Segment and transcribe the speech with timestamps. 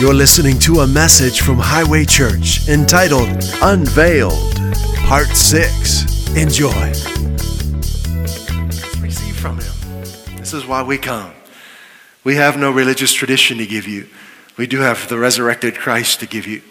[0.00, 3.28] You're listening to a message from Highway Church entitled
[3.60, 4.54] Unveiled,
[4.98, 6.36] Part 6.
[6.36, 6.70] Enjoy.
[6.70, 7.04] Let's
[9.00, 9.72] Receive from Him.
[10.36, 11.32] This is why we come.
[12.22, 14.08] We have no religious tradition to give you,
[14.56, 16.62] we do have the resurrected Christ to give you,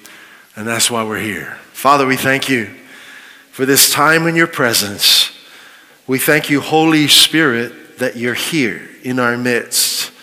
[0.56, 1.58] and that's why we're here.
[1.74, 2.74] Father, we thank you
[3.52, 5.38] for this time in your presence.
[6.08, 10.14] We thank you, Holy Spirit, that you're here in our midst.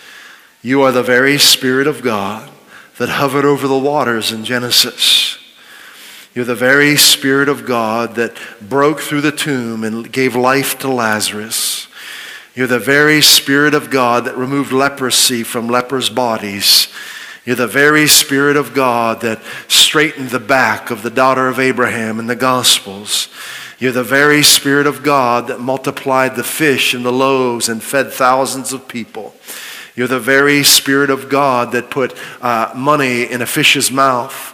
[0.63, 2.49] You are the very Spirit of God
[2.97, 5.37] that hovered over the waters in Genesis.
[6.33, 10.89] You're the very Spirit of God that broke through the tomb and gave life to
[10.89, 11.87] Lazarus.
[12.55, 16.87] You're the very Spirit of God that removed leprosy from lepers' bodies.
[17.45, 22.19] You're the very Spirit of God that straightened the back of the daughter of Abraham
[22.19, 23.29] in the Gospels.
[23.77, 28.11] You're the very Spirit of God that multiplied the fish and the loaves and fed
[28.11, 29.35] thousands of people.
[29.95, 34.51] You're the very Spirit of God that put uh, money in a fish's mouth,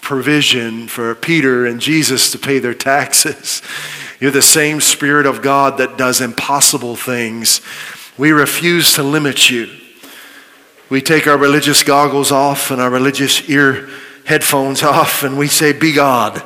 [0.00, 3.62] provision for Peter and Jesus to pay their taxes.
[4.20, 7.60] You're the same Spirit of God that does impossible things.
[8.18, 9.70] We refuse to limit you.
[10.90, 13.88] We take our religious goggles off and our religious ear
[14.24, 16.42] headphones off, and we say, Be God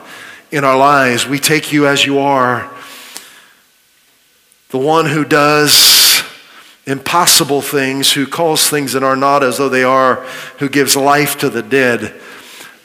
[0.50, 1.26] in our lives.
[1.26, 2.70] We take you as you are.
[4.68, 5.72] The one who does
[6.86, 10.16] impossible things, who calls things that are not as though they are,
[10.58, 12.20] who gives life to the dead,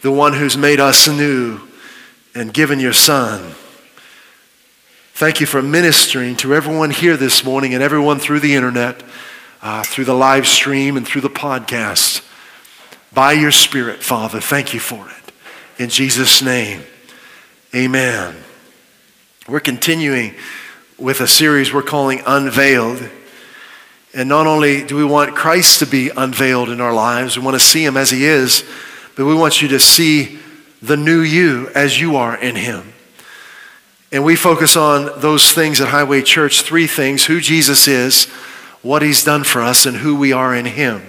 [0.02, 1.59] the one who's made us new
[2.33, 3.53] and given your Son.
[5.14, 9.03] Thank you for ministering to everyone here this morning and everyone through the internet,
[9.61, 12.25] uh, through the live stream, and through the podcast.
[13.11, 15.33] By your Spirit, Father, thank you for it.
[15.77, 16.83] In Jesus' name,
[17.75, 18.36] amen.
[19.47, 20.36] We're continuing
[20.97, 23.09] with a series we're calling Unveiled.
[24.13, 27.59] And not only do we want Christ to be unveiled in our lives, we want
[27.59, 28.63] to see him as he is,
[29.15, 30.39] but we want you to see
[30.81, 32.93] the new you as you are in him.
[34.11, 38.25] And we focus on those things at Highway Church three things who Jesus is,
[38.81, 41.03] what he's done for us, and who we are in him.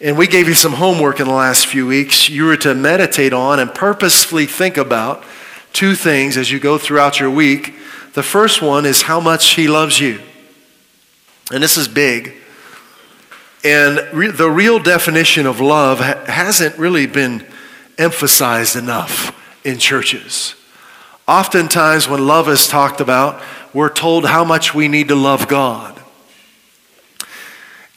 [0.00, 2.28] And we gave you some homework in the last few weeks.
[2.28, 5.24] You were to meditate on and purposefully think about
[5.72, 7.74] two things as you go throughout your week.
[8.14, 10.20] The first one is how much he loves you.
[11.52, 12.34] And this is big.
[13.64, 17.46] And re- the real definition of love ha- hasn't really been
[17.98, 19.32] emphasized enough
[19.64, 20.54] in churches.
[21.26, 26.00] Oftentimes, when love is talked about, we're told how much we need to love God.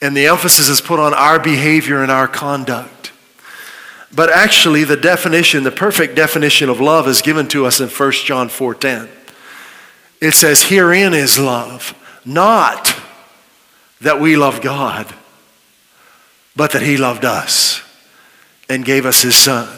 [0.00, 3.12] And the emphasis is put on our behavior and our conduct.
[4.14, 8.24] But actually, the definition, the perfect definition of love is given to us in 1
[8.24, 9.08] John 4:10.
[10.20, 11.94] It says, "Herein is love,
[12.24, 12.94] not
[14.00, 15.12] that we love God,
[16.54, 17.82] but that He loved us
[18.68, 19.68] and gave us His Son.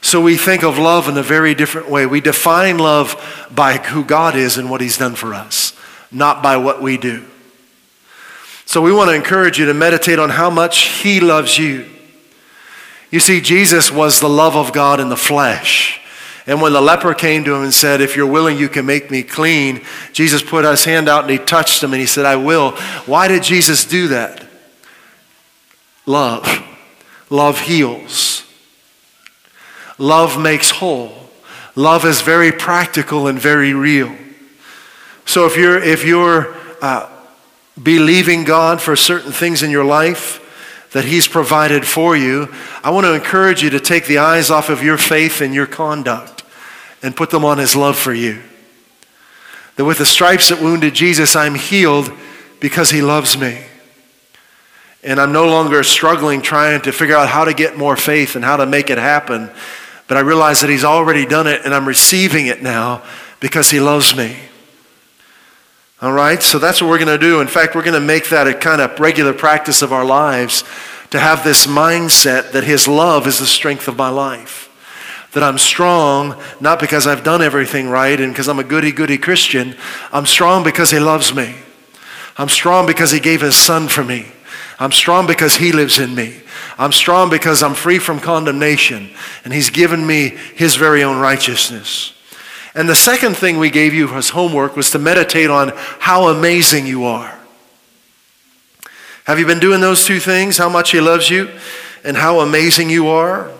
[0.00, 2.06] So we think of love in a very different way.
[2.06, 5.76] We define love by who God is and what He's done for us,
[6.12, 7.24] not by what we do.
[8.66, 11.86] So we want to encourage you to meditate on how much He loves you.
[13.10, 16.00] You see, Jesus was the love of God in the flesh.
[16.46, 19.10] And when the leper came to him and said, If you're willing, you can make
[19.10, 22.36] me clean, Jesus put his hand out and he touched him and he said, I
[22.36, 22.72] will.
[23.06, 24.46] Why did Jesus do that?
[26.06, 26.62] Love.
[27.30, 28.44] Love heals.
[29.98, 31.12] Love makes whole.
[31.74, 34.14] Love is very practical and very real.
[35.24, 37.10] So if you're, if you're uh,
[37.82, 40.42] believing God for certain things in your life,
[40.92, 44.68] that He's provided for you, I want to encourage you to take the eyes off
[44.68, 46.35] of your faith and your conduct
[47.02, 48.42] and put them on his love for you.
[49.76, 52.10] That with the stripes that wounded Jesus, I'm healed
[52.60, 53.62] because he loves me.
[55.02, 58.44] And I'm no longer struggling trying to figure out how to get more faith and
[58.44, 59.50] how to make it happen.
[60.08, 63.02] But I realize that he's already done it and I'm receiving it now
[63.38, 64.36] because he loves me.
[66.00, 66.42] All right?
[66.42, 67.40] So that's what we're going to do.
[67.40, 70.64] In fact, we're going to make that a kind of regular practice of our lives
[71.10, 74.65] to have this mindset that his love is the strength of my life
[75.36, 79.18] that I'm strong not because I've done everything right and because I'm a goody goody
[79.18, 79.76] Christian.
[80.10, 81.54] I'm strong because He loves me.
[82.38, 84.28] I'm strong because He gave His Son for me.
[84.78, 86.40] I'm strong because He lives in me.
[86.78, 89.10] I'm strong because I'm free from condemnation
[89.44, 92.14] and He's given me His very own righteousness.
[92.74, 96.86] And the second thing we gave you as homework was to meditate on how amazing
[96.86, 97.38] you are.
[99.24, 100.56] Have you been doing those two things?
[100.56, 101.50] How much He loves you
[102.04, 103.52] and how amazing you are?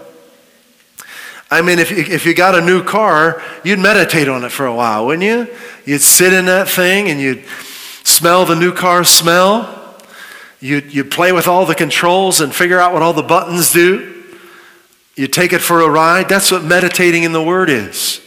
[1.50, 4.74] I mean, if, if you got a new car, you'd meditate on it for a
[4.74, 5.46] while, wouldn't you?
[5.84, 7.44] You'd sit in that thing and you'd
[8.02, 9.96] smell the new car smell.
[10.60, 14.24] You'd, you'd play with all the controls and figure out what all the buttons do.
[15.14, 16.28] You take it for a ride.
[16.28, 18.20] That's what meditating in the Word is.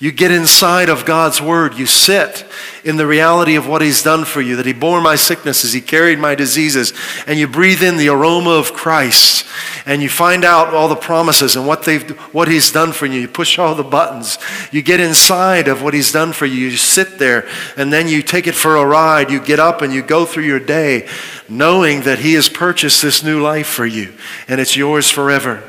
[0.00, 1.78] You get inside of God's Word.
[1.78, 2.44] You sit
[2.84, 5.80] in the reality of what He's done for you, that He bore my sicknesses, He
[5.80, 6.92] carried my diseases,
[7.26, 9.46] and you breathe in the aroma of Christ,
[9.86, 13.20] and you find out all the promises and what, they've, what He's done for you.
[13.20, 14.38] You push all the buttons.
[14.72, 16.68] You get inside of what He's done for you.
[16.68, 19.30] You sit there, and then you take it for a ride.
[19.30, 21.08] You get up and you go through your day
[21.48, 24.12] knowing that He has purchased this new life for you,
[24.48, 25.62] and it's yours forever.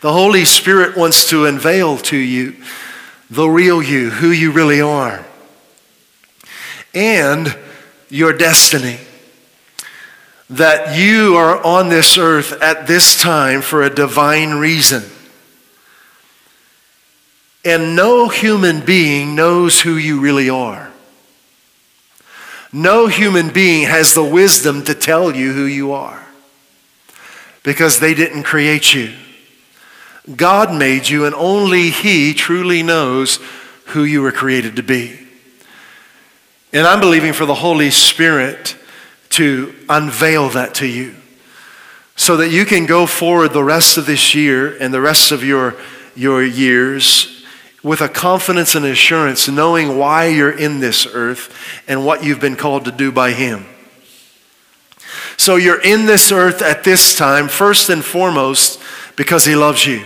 [0.00, 2.56] The Holy Spirit wants to unveil to you
[3.30, 5.24] the real you, who you really are,
[6.94, 7.56] and
[8.08, 8.98] your destiny.
[10.50, 15.02] That you are on this earth at this time for a divine reason.
[17.64, 20.90] And no human being knows who you really are.
[22.72, 26.26] No human being has the wisdom to tell you who you are
[27.62, 29.12] because they didn't create you.
[30.36, 33.38] God made you, and only He truly knows
[33.86, 35.18] who you were created to be.
[36.72, 38.76] And I'm believing for the Holy Spirit
[39.30, 41.14] to unveil that to you
[42.16, 45.44] so that you can go forward the rest of this year and the rest of
[45.44, 45.76] your,
[46.16, 47.44] your years
[47.82, 52.56] with a confidence and assurance, knowing why you're in this earth and what you've been
[52.56, 53.64] called to do by Him.
[55.36, 58.80] So you're in this earth at this time, first and foremost,
[59.14, 60.04] because He loves you.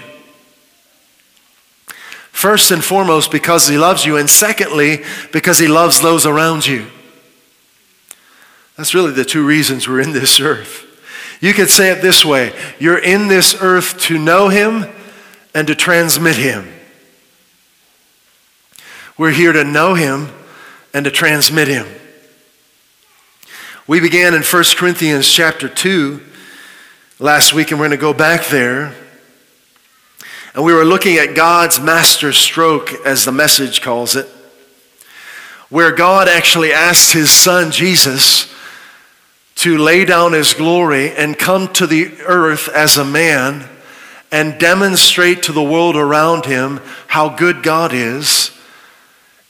[2.42, 6.88] First and foremost, because He loves you, and secondly, because He loves those around you.
[8.76, 10.84] That's really the two reasons we're in this earth.
[11.40, 14.86] You could say it this way you're in this earth to know Him
[15.54, 16.66] and to transmit Him.
[19.16, 20.28] We're here to know Him
[20.92, 21.86] and to transmit Him.
[23.86, 26.20] We began in 1 Corinthians chapter 2
[27.20, 28.96] last week, and we're going to go back there.
[30.54, 34.28] And we were looking at God's master stroke, as the message calls it,
[35.70, 38.54] where God actually asked his son Jesus
[39.56, 43.66] to lay down his glory and come to the earth as a man
[44.30, 48.50] and demonstrate to the world around him how good God is,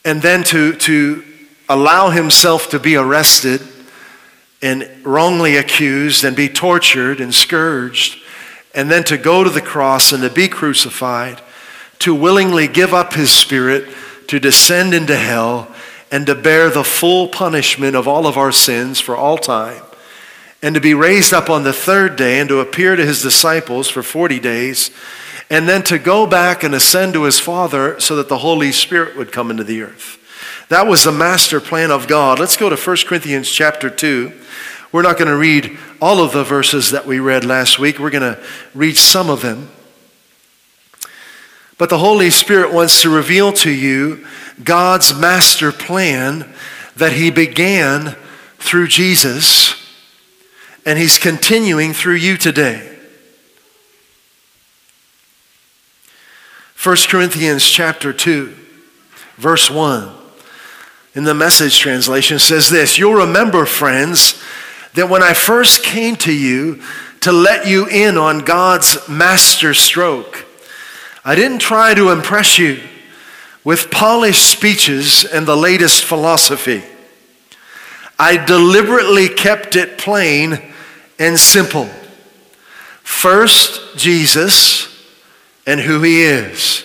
[0.05, 1.25] and then to, to
[1.69, 3.61] allow himself to be arrested
[4.61, 8.22] and wrongly accused and be tortured and scourged
[8.75, 11.41] and then to go to the cross and to be crucified,
[12.01, 13.89] to willingly give up his spirit,
[14.29, 15.73] to descend into hell,
[16.11, 19.83] and to bear the full punishment of all of our sins for all time,
[20.63, 23.89] and to be raised up on the third day and to appear to his disciples
[23.89, 24.91] for 40 days,
[25.51, 29.17] and then to go back and ascend to his Father so that the Holy Spirit
[29.17, 30.19] would come into the earth.
[30.69, 32.39] That was the master plan of God.
[32.39, 34.33] Let's go to 1 Corinthians chapter 2.
[34.93, 37.99] We're not going to read all of the verses that we read last week.
[37.99, 38.43] We're going to
[38.75, 39.71] read some of them.
[41.79, 44.27] But the Holy Spirit wants to reveal to you
[44.63, 46.53] God's master plan
[46.95, 48.17] that He began
[48.59, 49.75] through Jesus,
[50.85, 52.89] and He's continuing through you today.
[56.85, 58.55] 1 Corinthians chapter 2,
[59.39, 60.19] verse 1
[61.15, 64.43] in the message translation says this You'll remember, friends,
[64.95, 66.83] that when I first came to you
[67.21, 70.45] to let you in on God's master stroke,
[71.25, 72.81] I didn't try to impress you
[73.65, 76.83] with polished speeches and the latest philosophy.
[78.19, 80.61] I deliberately kept it plain
[81.19, 81.89] and simple.
[83.03, 84.89] First, Jesus
[85.67, 86.85] and who he is.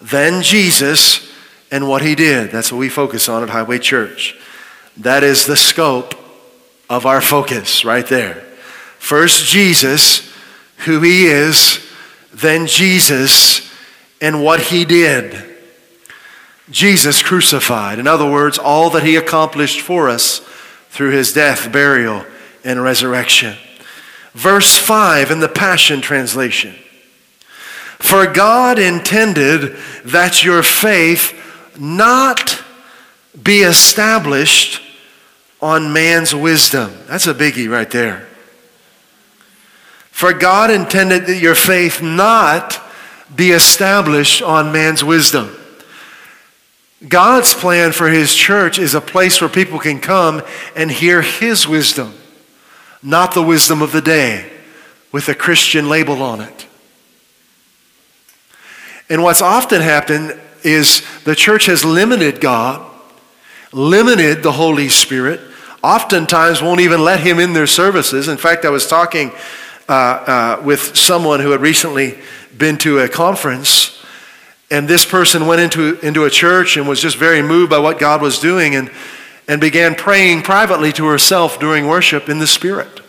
[0.00, 1.32] Then, Jesus
[1.70, 2.50] and what he did.
[2.50, 4.38] That's what we focus on at Highway Church.
[4.96, 6.14] That is the scope
[6.88, 8.34] of our focus right there.
[8.98, 10.32] First, Jesus,
[10.78, 11.80] who he is,
[12.32, 13.72] then Jesus
[14.20, 15.56] and what he did.
[16.70, 17.98] Jesus crucified.
[17.98, 20.40] In other words, all that he accomplished for us
[20.90, 22.24] through his death, burial,
[22.64, 23.56] and resurrection.
[24.32, 26.74] Verse 5 in the Passion Translation.
[27.98, 31.32] For God intended that your faith
[31.78, 32.62] not
[33.40, 34.82] be established
[35.66, 36.96] on man's wisdom.
[37.08, 38.24] That's a biggie right there.
[40.12, 42.80] For God intended that your faith not
[43.34, 45.50] be established on man's wisdom.
[47.08, 50.42] God's plan for his church is a place where people can come
[50.76, 52.14] and hear his wisdom,
[53.02, 54.48] not the wisdom of the day
[55.10, 56.66] with a Christian label on it.
[59.10, 62.92] And what's often happened is the church has limited God
[63.72, 65.40] limited the Holy Spirit,
[65.86, 68.26] oftentimes won't even let him in their services.
[68.26, 69.30] In fact, I was talking
[69.88, 72.18] uh, uh, with someone who had recently
[72.58, 74.04] been to a conference,
[74.68, 78.00] and this person went into, into a church and was just very moved by what
[78.00, 78.90] God was doing and,
[79.46, 83.00] and began praying privately to herself during worship in the Spirit.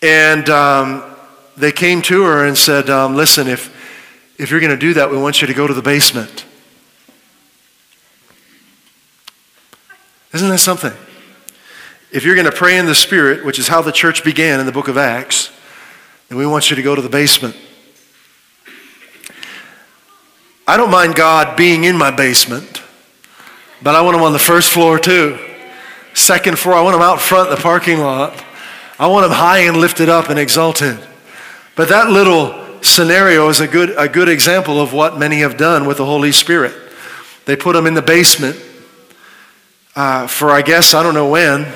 [0.00, 1.02] And um,
[1.58, 3.68] they came to her and said, um, Listen, if,
[4.38, 6.46] if you're going to do that, we want you to go to the basement.
[10.36, 10.92] Isn't that something?
[12.12, 14.66] If you're going to pray in the Spirit, which is how the church began in
[14.66, 15.50] the book of Acts,
[16.28, 17.56] then we want you to go to the basement.
[20.66, 22.82] I don't mind God being in my basement,
[23.82, 25.38] but I want him on the first floor too.
[26.12, 28.44] Second floor, I want him out front in the parking lot.
[28.98, 30.98] I want him high and lifted up and exalted.
[31.76, 35.86] But that little scenario is a good, a good example of what many have done
[35.86, 36.74] with the Holy Spirit.
[37.46, 38.62] They put him in the basement
[39.96, 41.66] uh, for, I guess, I don't know when,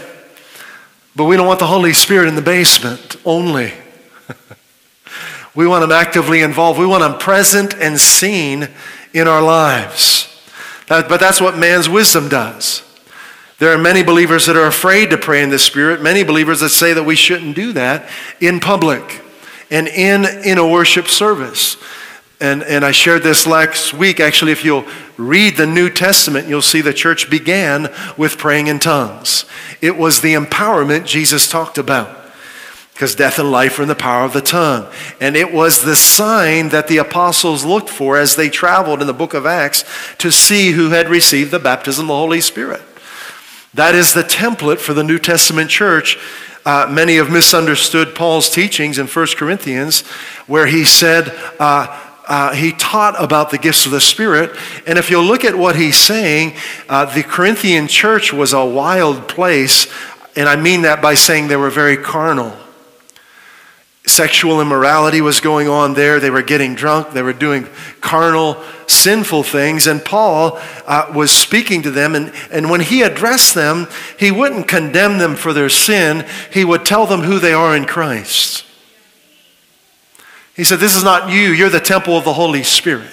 [1.17, 3.73] but we don't want the Holy Spirit in the basement only.
[5.55, 6.79] we want him actively involved.
[6.79, 8.69] We want him present and seen
[9.15, 10.27] in our lives.
[10.89, 12.83] That, but that's what man's wisdom does.
[13.59, 16.71] There are many believers that are afraid to pray in the Spirit, many believers that
[16.71, 18.09] say that we shouldn't do that
[18.41, 19.23] in public
[19.71, 21.77] and in, in a worship service.
[22.41, 24.19] And, and I shared this last week.
[24.19, 24.87] Actually, if you'll
[25.19, 29.45] read the New Testament, you'll see the church began with praying in tongues.
[29.83, 32.17] It was the empowerment Jesus talked about
[32.95, 34.87] because death and life are in the power of the tongue.
[35.21, 39.15] And it was the sign that the apostles looked for as they traveled in the
[39.15, 39.85] book of Acts
[40.19, 42.83] to see who had received the baptism of the Holy Spirit.
[43.73, 46.19] That is the template for the New Testament church.
[46.67, 50.03] Uh, many have misunderstood Paul's teachings in 1 Corinthians,
[50.47, 54.57] where he said, uh, uh, he taught about the gifts of the Spirit.
[54.87, 56.55] And if you'll look at what he's saying,
[56.89, 59.89] uh, the Corinthian church was a wild place.
[60.37, 62.57] And I mean that by saying they were very carnal.
[64.07, 66.21] Sexual immorality was going on there.
[66.21, 67.11] They were getting drunk.
[67.11, 67.67] They were doing
[68.01, 69.89] carnal, sinful things.
[69.89, 72.15] And Paul uh, was speaking to them.
[72.15, 73.89] And, and when he addressed them,
[74.21, 77.87] he wouldn't condemn them for their sin, he would tell them who they are in
[77.87, 78.65] Christ.
[80.61, 83.09] He said, This is not you, you're the temple of the Holy Spirit.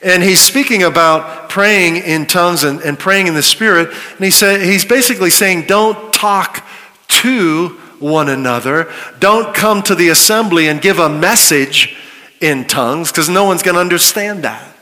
[0.00, 3.88] And he's speaking about praying in tongues and, and praying in the Spirit.
[3.88, 6.64] And he said, he's basically saying, Don't talk
[7.08, 8.88] to one another.
[9.18, 11.96] Don't come to the assembly and give a message
[12.40, 14.76] in tongues because no one's going to understand that.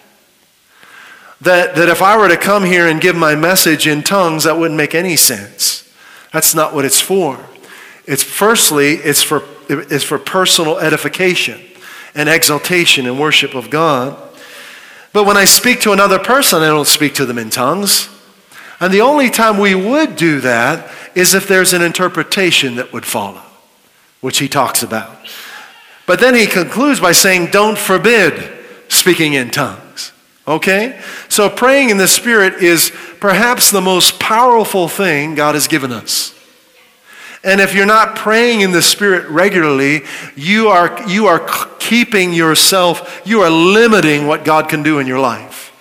[1.40, 1.74] that.
[1.74, 4.76] That if I were to come here and give my message in tongues, that wouldn't
[4.76, 5.90] make any sense.
[6.34, 7.42] That's not what it's for.
[8.04, 11.60] It's firstly, it's for, it's for personal edification
[12.14, 14.16] and exaltation and worship of God.
[15.12, 18.08] But when I speak to another person, I don't speak to them in tongues.
[18.80, 23.06] And the only time we would do that is if there's an interpretation that would
[23.06, 23.42] follow,
[24.20, 25.16] which he talks about.
[26.06, 28.52] But then he concludes by saying, don't forbid
[28.88, 30.12] speaking in tongues.
[30.46, 31.00] Okay?
[31.28, 36.34] So praying in the Spirit is perhaps the most powerful thing God has given us.
[37.44, 40.02] And if you're not praying in the Spirit regularly,
[40.34, 41.46] you are, you are
[41.78, 45.72] keeping yourself, you are limiting what God can do in your life.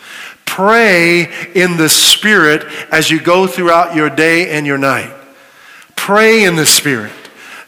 [0.46, 5.12] Pray in the Spirit as you go throughout your day and your night.
[5.96, 7.13] Pray in the Spirit.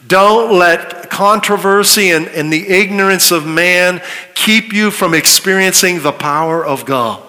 [0.06, 4.02] Don't let controversy and, and the ignorance of man
[4.34, 7.22] keep you from experiencing the power of God.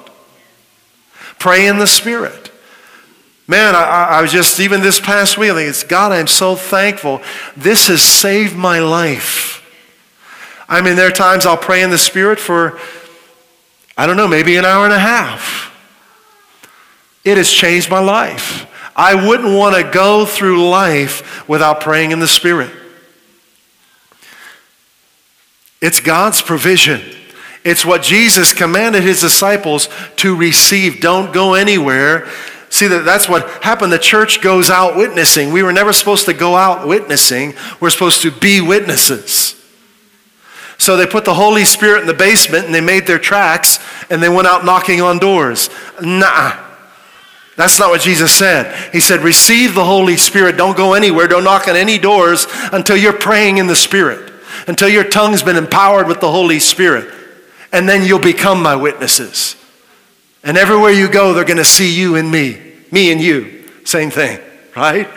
[1.39, 2.46] Pray in the Spirit.
[3.47, 6.55] Man, I, I, was just, even this past week, I think it's God, I'm so
[6.55, 7.21] thankful.
[7.55, 9.63] This has saved my life.
[10.67, 12.77] I mean, there are times I'll pray in the Spirit for,
[13.97, 15.73] I don't know, maybe an hour and a half.
[17.23, 18.67] It has changed my life.
[18.97, 22.71] I wouldn't want to go through life without praying in the Spirit.
[25.81, 27.01] It's God's provision.
[27.63, 29.87] It's what Jesus commanded his disciples
[30.17, 30.99] to receive.
[30.99, 32.27] Don't go anywhere.
[32.77, 33.91] See that that's what happened.
[33.91, 35.51] The church goes out witnessing.
[35.51, 37.55] We were never supposed to go out witnessing.
[37.79, 39.55] We're supposed to be witnesses.
[40.77, 43.79] So they put the Holy Spirit in the basement and they made their tracks
[44.11, 45.71] and they went out knocking on doors.
[46.03, 46.55] Nah.
[47.55, 48.91] That's not what Jesus said.
[48.93, 50.55] He said, Receive the Holy Spirit.
[50.55, 51.27] Don't go anywhere.
[51.27, 54.31] Don't knock on any doors until you're praying in the Spirit,
[54.67, 57.11] until your tongue's been empowered with the Holy Spirit.
[57.71, 59.55] And then you'll become my witnesses.
[60.43, 63.69] And everywhere you go, they're going to see you and me, me and you.
[63.85, 64.39] Same thing,
[64.75, 65.09] right?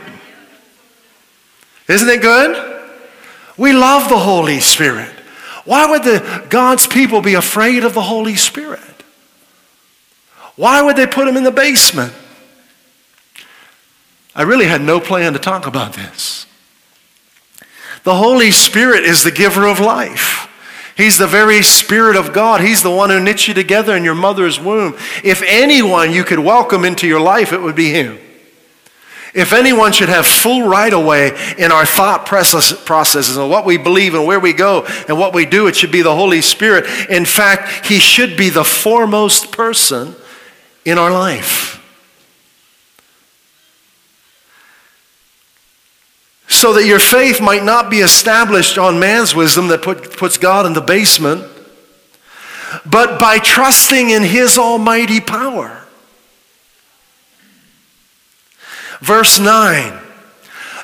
[1.89, 2.83] Isn't it good?
[3.57, 5.11] We love the Holy Spirit.
[5.65, 8.81] Why would the God's people be afraid of the Holy Spirit?
[10.57, 12.13] Why would they put him in the basement?
[14.35, 16.47] I really had no plan to talk about this.
[18.05, 20.40] The Holy Spirit is the giver of life.
[21.01, 22.61] He's the very Spirit of God.
[22.61, 24.97] He's the one who knit you together in your mother's womb.
[25.25, 28.19] If anyone you could welcome into your life, it would be Him.
[29.33, 33.79] If anyone should have full right of way in our thought processes and what we
[33.79, 36.85] believe and where we go and what we do, it should be the Holy Spirit.
[37.09, 40.15] In fact, He should be the foremost person
[40.85, 41.80] in our life.
[46.51, 50.67] So that your faith might not be established on man's wisdom that put, puts God
[50.67, 51.45] in the basement,
[52.85, 55.87] but by trusting in His almighty power.
[59.01, 59.99] Verse 9.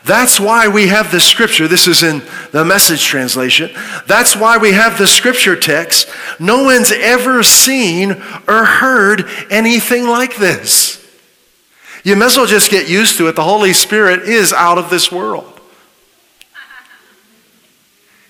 [0.05, 1.67] That's why we have the scripture.
[1.67, 3.71] This is in the message translation.
[4.07, 6.09] That's why we have the scripture text.
[6.39, 8.13] No one's ever seen
[8.47, 11.05] or heard anything like this.
[12.05, 13.35] You may as well just get used to it.
[13.35, 15.56] The Holy Spirit is out of this world.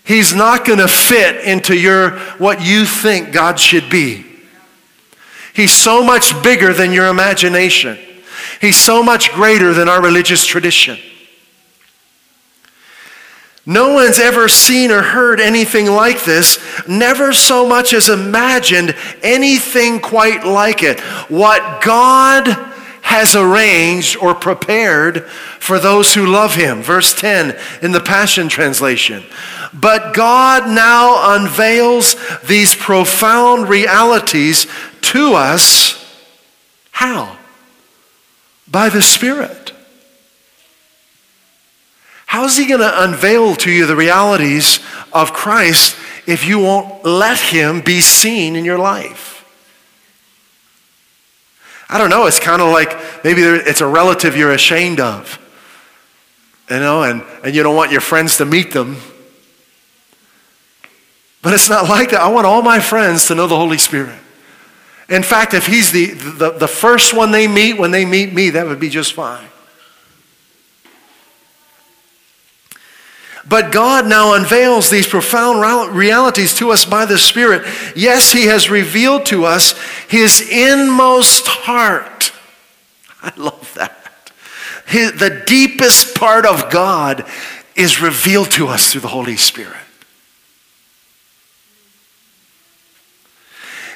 [0.06, 4.24] He's not going to fit into your what you think God should be.
[5.52, 7.98] He's so much bigger than your imagination.
[8.60, 10.98] He's so much greater than our religious tradition.
[13.68, 18.94] No one's ever seen or heard anything like this, never so much as imagined
[19.24, 21.00] anything quite like it.
[21.28, 22.74] What God
[23.06, 25.24] has arranged or prepared
[25.60, 26.82] for those who love Him.
[26.82, 29.22] Verse 10 in the Passion Translation.
[29.72, 34.66] But God now unveils these profound realities
[35.02, 36.04] to us.
[36.90, 37.38] How?
[38.66, 39.72] By the Spirit.
[42.26, 44.80] How's He going to unveil to you the realities
[45.12, 45.96] of Christ
[46.26, 49.35] if you won't let Him be seen in your life?
[51.88, 52.26] I don't know.
[52.26, 55.38] It's kind of like maybe it's a relative you're ashamed of,
[56.68, 58.96] you know, and, and you don't want your friends to meet them.
[61.42, 62.20] But it's not like that.
[62.20, 64.18] I want all my friends to know the Holy Spirit.
[65.08, 68.50] In fact, if he's the, the, the first one they meet when they meet me,
[68.50, 69.46] that would be just fine.
[73.48, 77.64] But God now unveils these profound realities to us by the Spirit.
[77.94, 79.78] Yes, He has revealed to us
[80.08, 82.32] His inmost heart.
[83.22, 84.32] I love that.
[84.86, 87.24] His, the deepest part of God
[87.76, 89.76] is revealed to us through the Holy Spirit.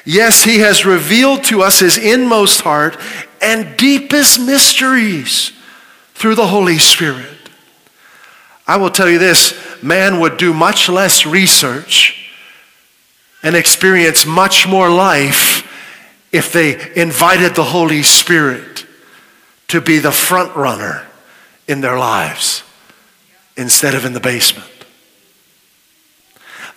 [0.05, 2.97] Yes, He has revealed to us His inmost heart
[3.41, 5.51] and deepest mysteries
[6.13, 7.40] through the Holy Spirit.
[8.71, 12.31] I will tell you this man would do much less research
[13.43, 15.67] and experience much more life
[16.31, 18.85] if they invited the Holy Spirit
[19.67, 21.05] to be the front runner
[21.67, 22.63] in their lives
[23.57, 24.71] instead of in the basement.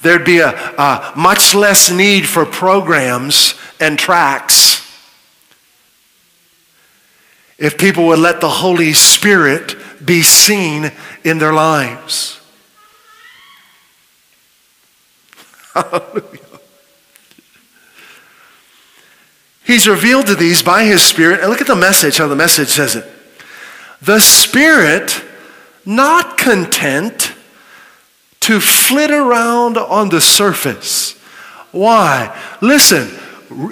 [0.03, 4.83] There'd be a, a much less need for programs and tracks
[7.57, 10.91] if people would let the Holy Spirit be seen
[11.25, 12.41] in their lives.
[15.73, 16.39] Hallelujah.
[19.65, 21.41] He's revealed to these by his Spirit.
[21.41, 23.07] And look at the message, how the message says it.
[24.03, 25.25] The Spirit,
[25.87, 27.33] not content
[28.41, 31.19] to flit around on the surface.
[31.73, 32.39] Why?
[32.61, 33.11] Listen,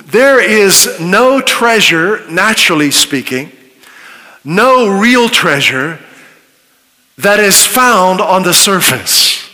[0.07, 3.53] there is no treasure, naturally speaking,
[4.45, 5.99] no real treasure
[7.19, 9.49] that is found on the surface.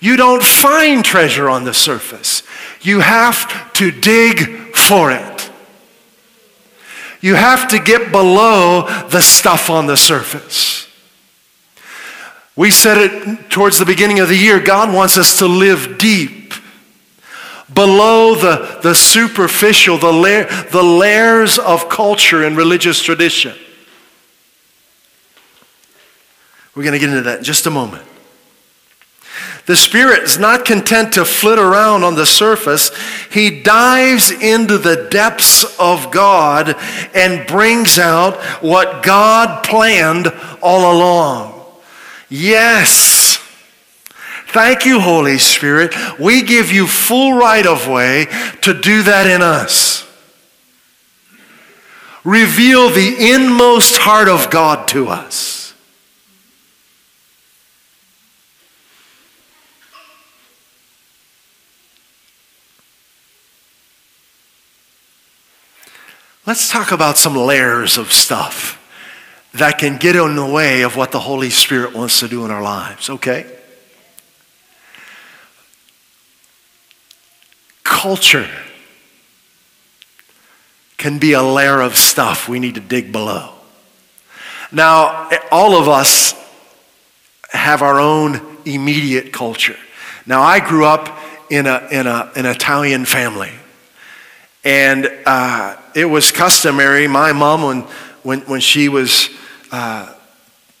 [0.00, 2.42] You don't find treasure on the surface.
[2.80, 5.50] You have to dig for it.
[7.20, 10.88] You have to get below the stuff on the surface.
[12.56, 16.54] We said it towards the beginning of the year God wants us to live deep,
[17.72, 23.56] below the, the superficial, the, layer, the layers of culture and religious tradition.
[26.74, 28.04] We're going to get into that in just a moment.
[29.66, 32.90] The Spirit is not content to flit around on the surface.
[33.30, 36.74] He dives into the depths of God
[37.14, 40.28] and brings out what God planned
[40.62, 41.64] all along.
[42.28, 43.36] Yes.
[44.48, 45.94] Thank you, Holy Spirit.
[46.18, 48.26] We give you full right of way
[48.62, 50.04] to do that in us.
[52.24, 55.59] Reveal the inmost heart of God to us.
[66.50, 68.76] Let's talk about some layers of stuff
[69.54, 72.50] that can get in the way of what the Holy Spirit wants to do in
[72.50, 73.46] our lives, okay?
[77.84, 78.50] Culture
[80.96, 83.52] can be a layer of stuff we need to dig below.
[84.72, 86.34] Now, all of us
[87.52, 89.78] have our own immediate culture.
[90.26, 91.16] Now, I grew up
[91.48, 93.52] in, a, in a, an Italian family.
[94.64, 97.80] And uh, it was customary, my mom, when,
[98.22, 99.30] when, when she was
[99.72, 100.12] uh,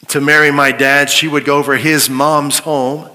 [0.08, 3.08] to marry my dad, she would go over his mom's home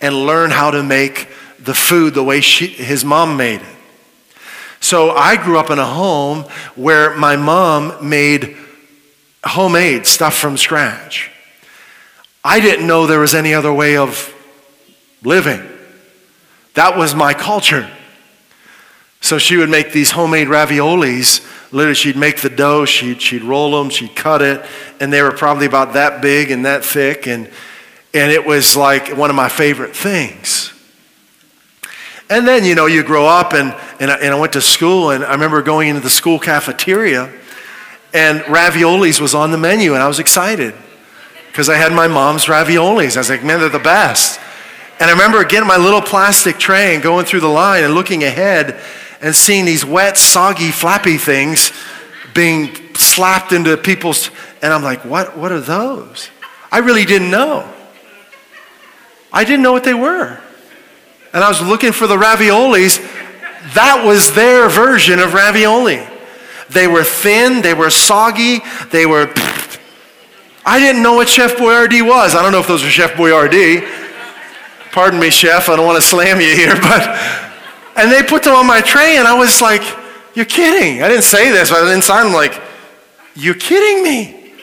[0.00, 1.28] and learn how to make
[1.58, 3.76] the food the way she, his mom made it.
[4.80, 8.56] So I grew up in a home where my mom made
[9.44, 11.30] homemade stuff from scratch.
[12.42, 14.34] I didn't know there was any other way of
[15.22, 15.60] living.
[16.74, 17.90] That was my culture.
[19.20, 21.46] So she would make these homemade raviolis.
[21.72, 24.64] Literally, she'd make the dough, she'd, she'd roll them, she'd cut it,
[24.98, 27.26] and they were probably about that big and that thick.
[27.26, 27.48] And,
[28.12, 30.72] and it was like one of my favorite things.
[32.28, 35.10] And then, you know, you grow up, and, and, I, and I went to school,
[35.10, 37.32] and I remember going into the school cafeteria,
[38.12, 40.74] and raviolis was on the menu, and I was excited
[41.48, 43.16] because I had my mom's raviolis.
[43.16, 44.40] I was like, man, they're the best.
[45.00, 48.22] And I remember getting my little plastic tray and going through the line and looking
[48.22, 48.80] ahead
[49.20, 51.72] and seeing these wet, soggy, flappy things
[52.34, 54.30] being slapped into people's.
[54.62, 56.30] And I'm like, what, what are those?
[56.72, 57.70] I really didn't know.
[59.32, 60.40] I didn't know what they were.
[61.32, 62.98] And I was looking for the raviolis.
[63.74, 66.02] That was their version of ravioli.
[66.70, 69.32] They were thin, they were soggy, they were.
[70.64, 72.34] I didn't know what Chef Boyardee was.
[72.34, 73.88] I don't know if those are Chef Boyardee.
[74.92, 77.49] Pardon me, Chef, I don't want to slam you here, but.
[78.00, 79.82] And they put them on my tray, and I was like,
[80.34, 81.02] You're kidding.
[81.02, 82.58] I didn't say this, but inside I'm like,
[83.34, 84.54] You're kidding me.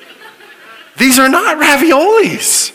[0.97, 2.73] These are not raviolis.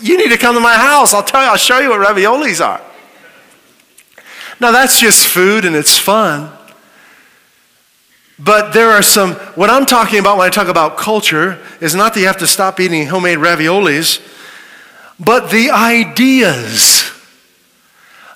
[0.00, 1.12] You need to come to my house.
[1.12, 2.80] I'll tell you, I'll show you what raviolis are.
[4.60, 6.50] Now, that's just food and it's fun.
[8.38, 12.14] But there are some, what I'm talking about when I talk about culture is not
[12.14, 14.26] that you have to stop eating homemade raviolis,
[15.18, 17.10] but the ideas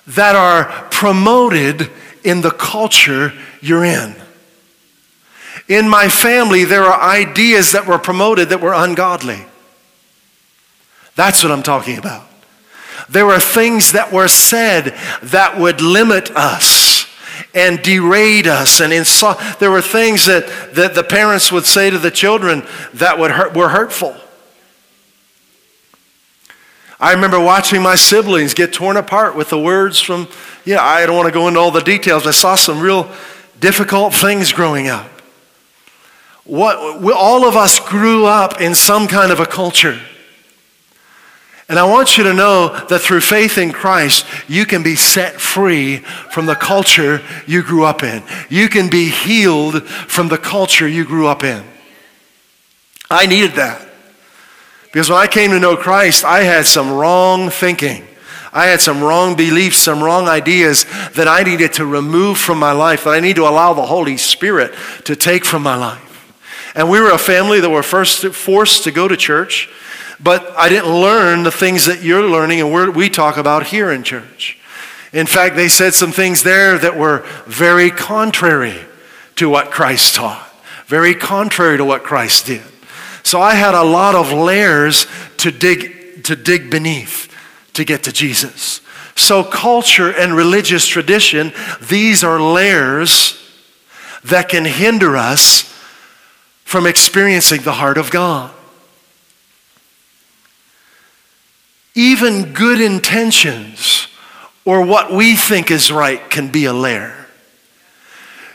[0.07, 1.89] that are promoted
[2.23, 4.15] in the culture you're in.
[5.67, 9.45] In my family, there are ideas that were promoted that were ungodly.
[11.15, 12.27] That's what I'm talking about.
[13.09, 17.07] There were things that were said that would limit us
[17.53, 19.39] and derade us and insult.
[19.59, 22.63] There were things that, that the parents would say to the children
[22.95, 24.15] that would hurt, were hurtful.
[26.99, 30.27] I remember watching my siblings get torn apart with the words from,
[30.63, 32.25] yeah, I don't want to go into all the details.
[32.25, 33.11] I saw some real
[33.59, 35.09] difficult things growing up.
[36.45, 39.99] What, we, all of us grew up in some kind of a culture.
[41.67, 45.41] And I want you to know that through faith in Christ, you can be set
[45.41, 48.23] free from the culture you grew up in.
[48.49, 51.63] You can be healed from the culture you grew up in.
[53.09, 53.81] I needed that.
[54.95, 58.07] Because when I came to know Christ, I had some wrong thinking.
[58.53, 62.71] I had some wrong beliefs, some wrong ideas that I needed to remove from my
[62.71, 66.33] life, that I need to allow the Holy Spirit to take from my life.
[66.75, 69.69] And we were a family that were first forced to go to church.
[70.21, 74.01] But I didn't learn the things that you're learning and we talk about here in
[74.01, 74.57] church.
[75.11, 78.79] In fact, they said some things there that were very contrary
[79.35, 80.49] to what Christ taught,
[80.85, 82.63] very contrary to what Christ did.
[83.25, 85.05] So I had a lot of layers
[85.37, 87.29] to dig, to dig beneath
[87.73, 88.79] to get to Jesus.
[89.17, 93.37] So, culture and religious tradition, these are layers
[94.23, 95.63] that can hinder us
[96.63, 98.51] from experiencing the heart of God.
[101.95, 104.07] even good intentions
[104.65, 107.25] or what we think is right can be a lair.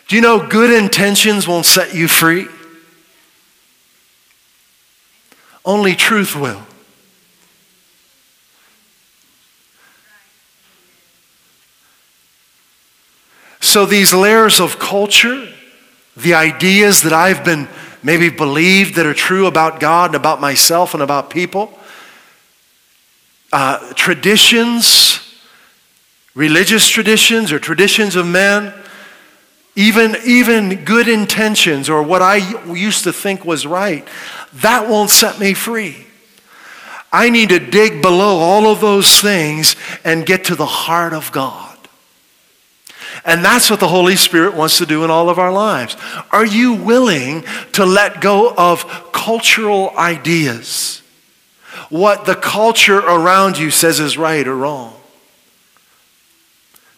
[0.08, 2.46] Do you know good intentions won't set you free?
[5.64, 6.62] Only truth will.
[13.60, 15.46] So, these layers of culture,
[16.16, 17.68] the ideas that I've been
[18.02, 21.78] maybe believed that are true about God and about myself and about people,
[23.52, 25.20] uh, traditions,
[26.34, 28.72] religious traditions or traditions of men,
[29.76, 32.36] even, even good intentions or what I
[32.72, 34.06] used to think was right,
[34.54, 36.06] that won't set me free.
[37.12, 41.32] I need to dig below all of those things and get to the heart of
[41.32, 41.66] God.
[43.24, 45.96] And that's what the Holy Spirit wants to do in all of our lives.
[46.30, 51.02] Are you willing to let go of cultural ideas?
[51.90, 54.99] What the culture around you says is right or wrong?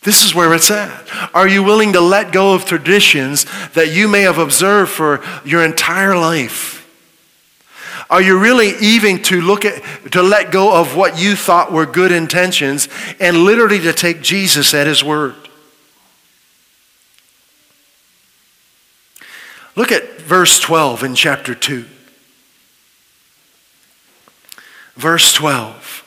[0.03, 1.09] This is where it's at.
[1.33, 5.65] Are you willing to let go of traditions that you may have observed for your
[5.65, 6.81] entire life?
[8.11, 11.87] Are you really even to look at to let go of what you thought were
[11.87, 12.89] good intentions
[13.21, 15.35] and literally to take Jesus at his word?
[19.77, 21.87] Look at verse 12 in chapter 2.
[24.97, 26.02] Verse 12.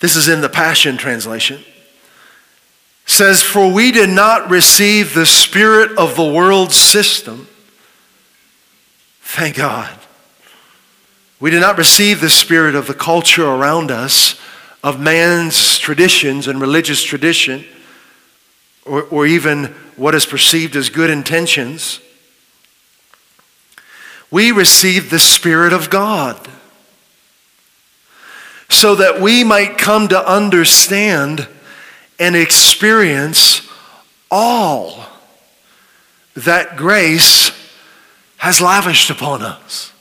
[0.00, 1.64] This is in the Passion Translation.
[3.06, 7.48] Says, For we did not receive the spirit of the world system.
[9.22, 9.98] Thank God.
[11.40, 14.40] We did not receive the spirit of the culture around us,
[14.82, 17.64] of man's traditions and religious tradition,
[18.84, 22.00] or, or even what is perceived as good intentions.
[24.30, 26.48] We received the Spirit of God
[28.78, 31.48] so that we might come to understand
[32.20, 33.68] and experience
[34.30, 35.04] all
[36.36, 37.50] that grace
[38.36, 39.92] has lavished upon us.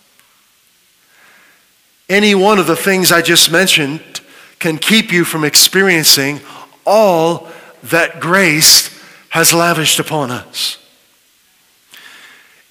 [2.07, 4.21] Any one of the things I just mentioned
[4.59, 6.39] can keep you from experiencing
[6.85, 7.49] all
[7.81, 8.95] that grace
[9.29, 10.77] has lavished upon us.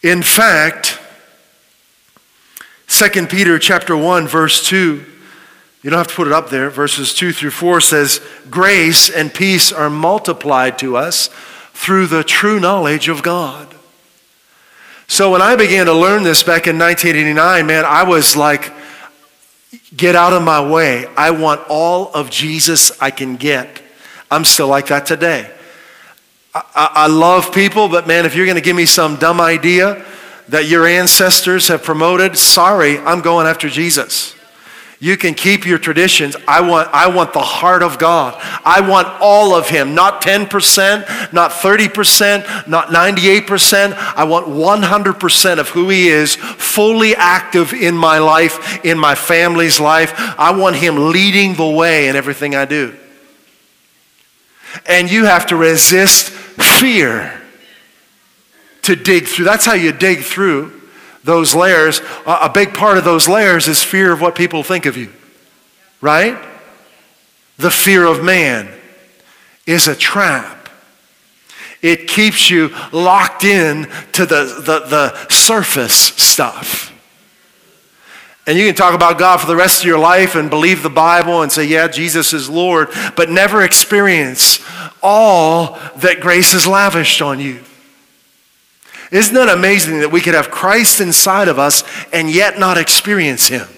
[0.05, 1.01] In fact,
[2.87, 5.05] 2 Peter chapter 1 verse 2
[5.87, 6.69] you don't have to put it up there.
[6.69, 8.21] Verses 2 through 4 says,
[8.51, 11.31] Grace and peace are multiplied to us
[11.75, 13.73] through the true knowledge of God.
[15.07, 18.73] So when I began to learn this back in 1989, man, I was like,
[19.97, 21.07] get out of my way.
[21.17, 23.81] I want all of Jesus I can get.
[24.29, 25.49] I'm still like that today.
[26.53, 30.05] I, I, love people, but man, if you're going to give me some dumb idea
[30.49, 34.36] that your ancestors have promoted, sorry, I'm going after Jesus.
[34.99, 36.37] You can keep your traditions.
[36.49, 38.35] I want, I want the heart of God.
[38.65, 43.93] I want all of Him, not 10%, not 30%, not 98%.
[43.93, 49.79] I want 100% of who He is fully active in my life, in my family's
[49.79, 50.15] life.
[50.39, 52.97] I want Him leading the way in everything I do.
[54.87, 57.43] And you have to resist fear
[58.83, 59.45] to dig through.
[59.45, 60.76] That's how you dig through
[61.27, 64.97] those layers, a big part of those layers is fear of what people think of
[64.97, 65.13] you,
[66.01, 66.39] right?
[67.59, 68.73] The fear of man
[69.67, 70.69] is a trap.
[71.83, 76.93] It keeps you locked in to the, the, the surface stuff.
[78.47, 80.89] And you can talk about God for the rest of your life and believe the
[80.89, 84.61] Bible and say, yeah, Jesus is Lord, but never experience
[85.03, 87.65] all that grace has lavished on you.
[89.11, 93.49] Isn't that amazing that we could have Christ inside of us and yet not experience
[93.49, 93.69] Him?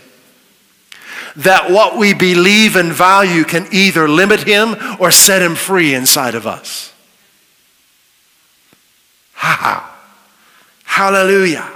[1.36, 6.34] That what we believe and value can either limit Him or set Him free inside
[6.34, 6.92] of us.
[9.34, 9.98] Ha ha.
[10.84, 11.70] Hallelujah.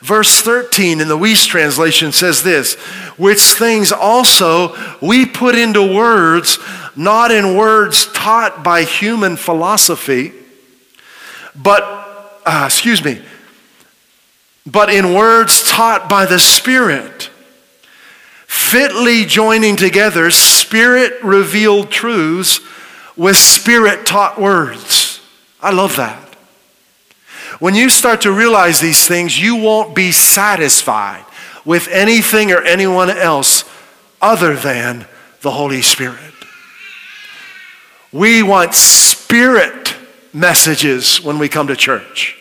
[0.00, 2.74] Verse 13 in the Wuest translation says this,
[3.16, 6.58] which things also we put into words,
[6.94, 10.32] not in words taught by human philosophy,
[11.56, 12.05] but
[12.46, 13.20] uh, excuse me,
[14.64, 17.30] but in words taught by the Spirit,
[18.46, 22.60] fitly joining together Spirit revealed truths
[23.16, 25.20] with Spirit taught words.
[25.60, 26.22] I love that.
[27.58, 31.24] When you start to realize these things, you won't be satisfied
[31.64, 33.64] with anything or anyone else
[34.20, 35.06] other than
[35.40, 36.20] the Holy Spirit.
[38.12, 39.96] We want Spirit
[40.36, 42.36] messages when we come to church.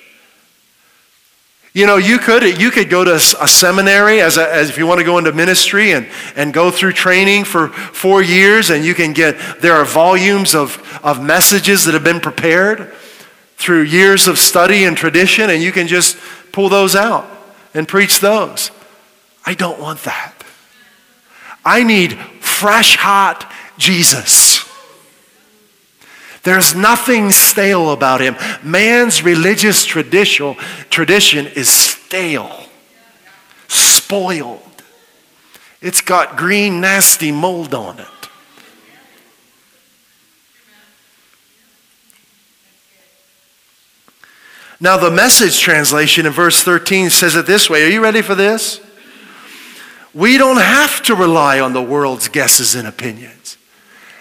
[1.73, 4.88] You know, you could, you could go to a seminary as, a, as if you
[4.88, 8.93] want to go into ministry and, and go through training for four years, and you
[8.93, 12.93] can get, there are volumes of, of messages that have been prepared
[13.58, 16.17] through years of study and tradition, and you can just
[16.53, 17.29] pull those out
[17.73, 18.71] and preach those.
[19.45, 20.34] I don't want that.
[21.65, 24.55] I need fresh, hot Jesus.
[26.45, 28.36] There's nothing stale about him.
[28.63, 30.55] Man's religious tradition,
[30.91, 32.67] tradition is stale,
[33.67, 34.62] spoiled.
[35.81, 38.08] It's got green, nasty mold on it.
[44.79, 47.84] Now, the message translation in verse 13 says it this way.
[47.86, 48.81] Are you ready for this?
[50.13, 53.58] We don't have to rely on the world's guesses and opinions.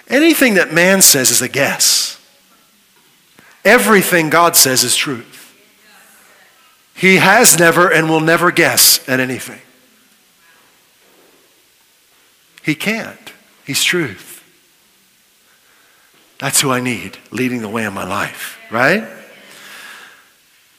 [0.08, 2.13] Anything that man says is a guess.
[3.64, 5.40] Everything God says is truth.
[6.94, 9.60] He has never and will never guess at anything.
[12.62, 13.32] He can't.
[13.66, 14.42] He's truth.
[16.38, 19.08] That's who I need leading the way in my life, right?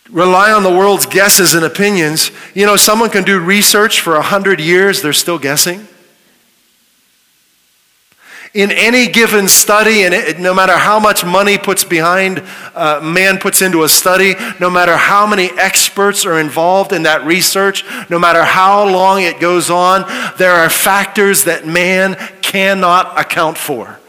[0.09, 2.29] Rely on the world's guesses and opinions.
[2.53, 5.87] You know, someone can do research for a hundred years, they're still guessing
[8.55, 12.41] in any given study, and it, no matter how much money puts behind,
[12.73, 17.25] uh, man puts into a study, no matter how many experts are involved in that
[17.25, 20.03] research, no matter how long it goes on,
[20.37, 23.99] there are factors that man cannot account for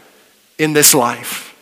[0.57, 1.53] in this life.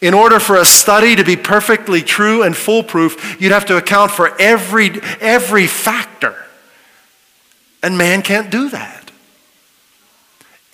[0.00, 4.10] In order for a study to be perfectly true and foolproof, you'd have to account
[4.10, 6.34] for every, every factor.
[7.82, 8.97] And man can't do that.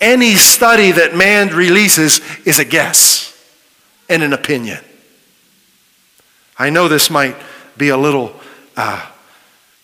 [0.01, 3.31] Any study that man releases is a guess
[4.09, 4.79] and an opinion.
[6.57, 7.35] I know this might
[7.77, 8.33] be a little
[8.77, 9.09] uh,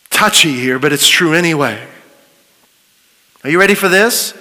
[0.09, 1.87] touchy here, but it's true anyway.
[3.43, 4.37] Are you ready for this?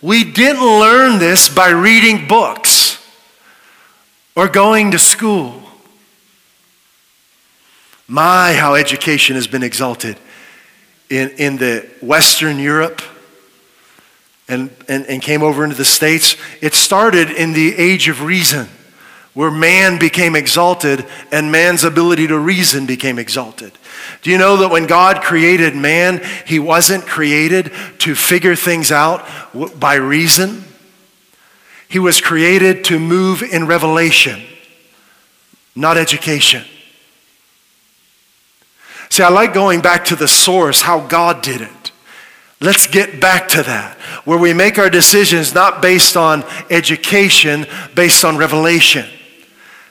[0.00, 2.98] We didn't learn this by reading books
[4.34, 5.62] or going to school.
[8.08, 10.18] My, how education has been exalted
[11.08, 13.00] in, in the Western Europe
[14.48, 18.68] and, and, and came over into the States, it started in the age of reason,
[19.34, 23.72] where man became exalted and man's ability to reason became exalted.
[24.22, 29.26] Do you know that when God created man, he wasn't created to figure things out
[29.78, 30.64] by reason?
[31.88, 34.42] He was created to move in revelation,
[35.74, 36.64] not education.
[39.10, 41.81] See, I like going back to the source, how God did it.
[42.62, 48.24] Let's get back to that, where we make our decisions not based on education, based
[48.24, 49.04] on revelation.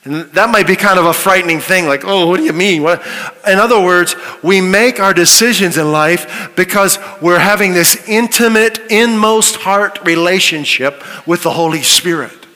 [0.06, 2.82] And that might be kind of a frightening thing, like, oh, what do you mean?
[2.82, 3.06] What?
[3.46, 9.58] In other words, we make our decisions in life because we're having this intimate, inmost
[9.58, 12.48] heart relationship with the Holy Spirit.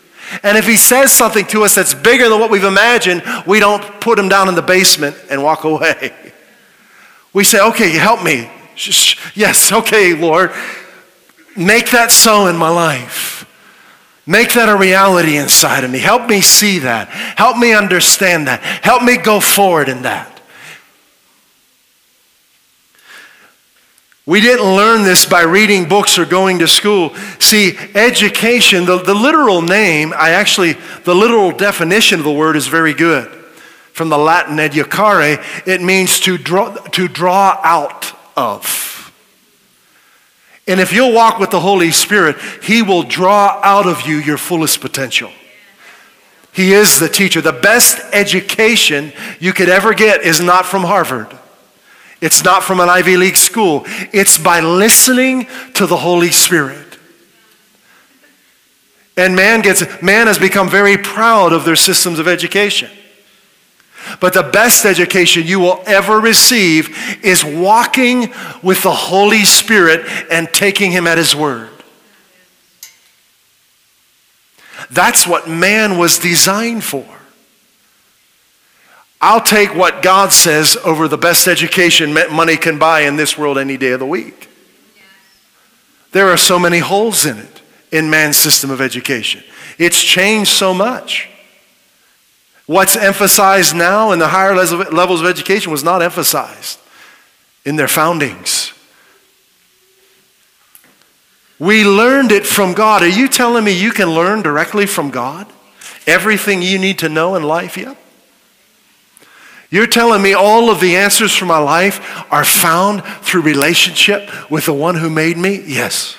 [0.41, 3.83] And if He says something to us that's bigger than what we've imagined, we don't
[3.99, 6.13] put Him down in the basement and walk away.
[7.33, 8.49] We say, okay, help me.
[9.35, 10.51] Yes, okay, Lord.
[11.55, 13.49] Make that so in my life.
[14.27, 15.99] Make that a reality inside of me.
[15.99, 17.09] Help me see that.
[17.09, 18.61] Help me understand that.
[18.61, 20.31] Help me go forward in that.
[24.25, 27.13] We didn't learn this by reading books or going to school.
[27.39, 32.65] See, education, the, the literal name, I actually, the literal definition of the word is
[32.65, 33.29] very good.
[33.93, 39.13] From the Latin educare, it means to draw, to draw out of.
[40.67, 44.37] And if you'll walk with the Holy Spirit, He will draw out of you your
[44.37, 45.31] fullest potential.
[46.51, 47.41] He is the teacher.
[47.41, 51.27] The best education you could ever get is not from Harvard.
[52.21, 53.83] It's not from an Ivy League school.
[54.13, 56.97] It's by listening to the Holy Spirit.
[59.17, 62.89] And man gets man has become very proud of their systems of education.
[64.19, 70.47] But the best education you will ever receive is walking with the Holy Spirit and
[70.49, 71.69] taking Him at His word.
[74.91, 77.05] That's what man was designed for.
[79.21, 83.57] I'll take what God says over the best education money can buy in this world
[83.57, 84.49] any day of the week.
[86.11, 89.43] There are so many holes in it, in man's system of education.
[89.77, 91.29] It's changed so much.
[92.65, 96.79] What's emphasized now in the higher levels of education was not emphasized
[97.63, 98.73] in their foundings.
[101.59, 103.01] We learned it from God.
[103.01, 105.47] Are you telling me you can learn directly from God?
[106.07, 107.77] Everything you need to know in life?
[107.77, 107.97] Yep.
[109.69, 114.65] You're telling me all of the answers for my life are found through relationship with
[114.65, 115.63] the one who made me?
[115.65, 116.17] Yes.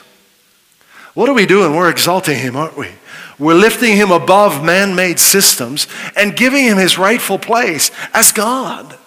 [1.14, 1.74] What are we doing?
[1.74, 2.90] We're exalting him, aren't we?
[3.38, 8.98] We're lifting him above man made systems and giving him his rightful place as God.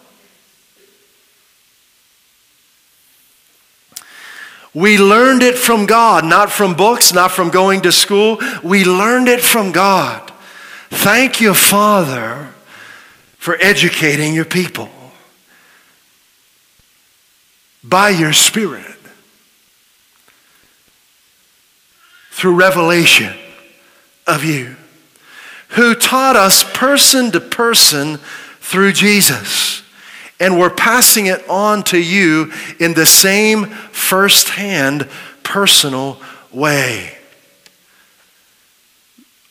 [4.73, 8.39] We learned it from God, not from books, not from going to school.
[8.63, 10.31] We learned it from God.
[10.89, 12.49] Thank you, Father,
[13.37, 14.89] for educating your people
[17.83, 18.85] by your Spirit
[22.29, 23.33] through revelation
[24.29, 24.75] of you,
[25.69, 28.17] who taught us person to person
[28.61, 29.83] through Jesus.
[30.39, 35.09] And we're passing it on to you in the same firsthand
[35.43, 36.21] personal
[36.51, 37.17] way.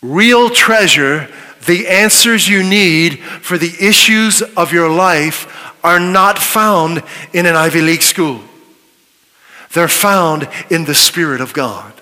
[0.02, 1.28] real treasure,
[1.66, 7.02] the answers you need for the issues of your life are not found
[7.32, 8.40] in an Ivy League school.
[9.72, 11.97] They're found in the Spirit of God.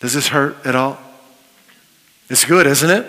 [0.00, 0.98] Does this hurt at all?
[2.28, 3.06] It's good, isn't it?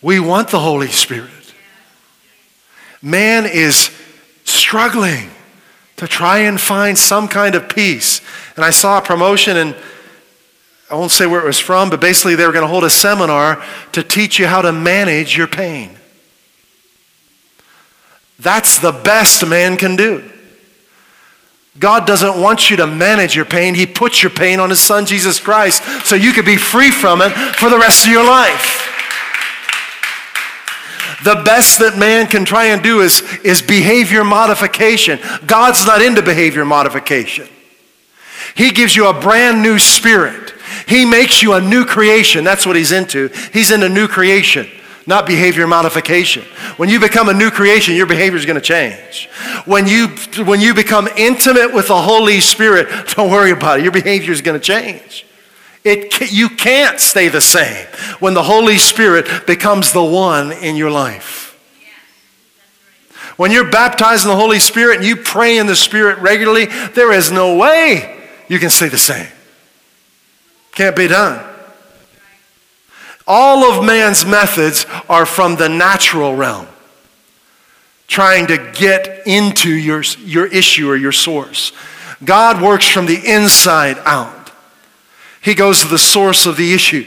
[0.00, 1.30] We want the Holy Spirit.
[3.00, 3.90] Man is
[4.44, 5.30] struggling
[5.96, 8.20] to try and find some kind of peace.
[8.56, 9.76] And I saw a promotion, and
[10.90, 12.90] I won't say where it was from, but basically they were going to hold a
[12.90, 15.96] seminar to teach you how to manage your pain.
[18.38, 20.28] That's the best man can do.
[21.78, 23.74] God doesn't want you to manage your pain.
[23.74, 27.22] He puts your pain on His Son, Jesus Christ, so you could be free from
[27.22, 28.88] it for the rest of your life.
[31.24, 35.20] The best that man can try and do is, is behavior modification.
[35.46, 37.48] God's not into behavior modification.
[38.54, 40.52] He gives you a brand new spirit.
[40.86, 42.44] He makes you a new creation.
[42.44, 43.28] That's what he's into.
[43.52, 44.68] He's into new creation,
[45.06, 46.44] not behavior modification.
[46.76, 49.28] When you become a new creation, your behavior is going to change.
[49.64, 50.08] When you,
[50.44, 53.82] when you become intimate with the Holy Spirit, don't worry about it.
[53.82, 55.26] Your behavior is going to change.
[55.84, 57.86] It, you can't stay the same
[58.20, 61.48] when the Holy Spirit becomes the one in your life.
[63.36, 67.12] When you're baptized in the Holy Spirit and you pray in the Spirit regularly, there
[67.12, 69.26] is no way you can stay the same.
[70.72, 71.51] Can't be done.
[73.26, 76.66] All of man's methods are from the natural realm,
[78.08, 81.72] trying to get into your, your issue or your source.
[82.24, 84.50] God works from the inside out.
[85.40, 87.04] He goes to the source of the issue.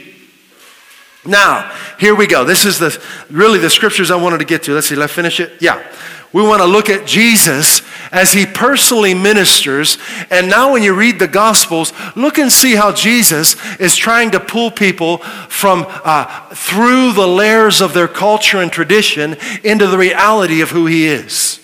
[1.24, 2.44] Now, here we go.
[2.44, 4.74] This is the really the scriptures I wanted to get to.
[4.74, 5.60] Let's see, let's finish it.
[5.60, 5.84] Yeah.
[6.32, 7.80] We want to look at Jesus
[8.12, 9.98] as he personally ministers.
[10.30, 14.40] And now, when you read the Gospels, look and see how Jesus is trying to
[14.40, 20.60] pull people from uh, through the layers of their culture and tradition into the reality
[20.60, 21.60] of who he is.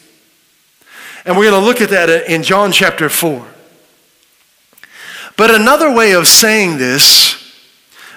[1.25, 3.47] And we're going to look at that in John chapter 4.
[5.37, 7.42] But another way of saying this,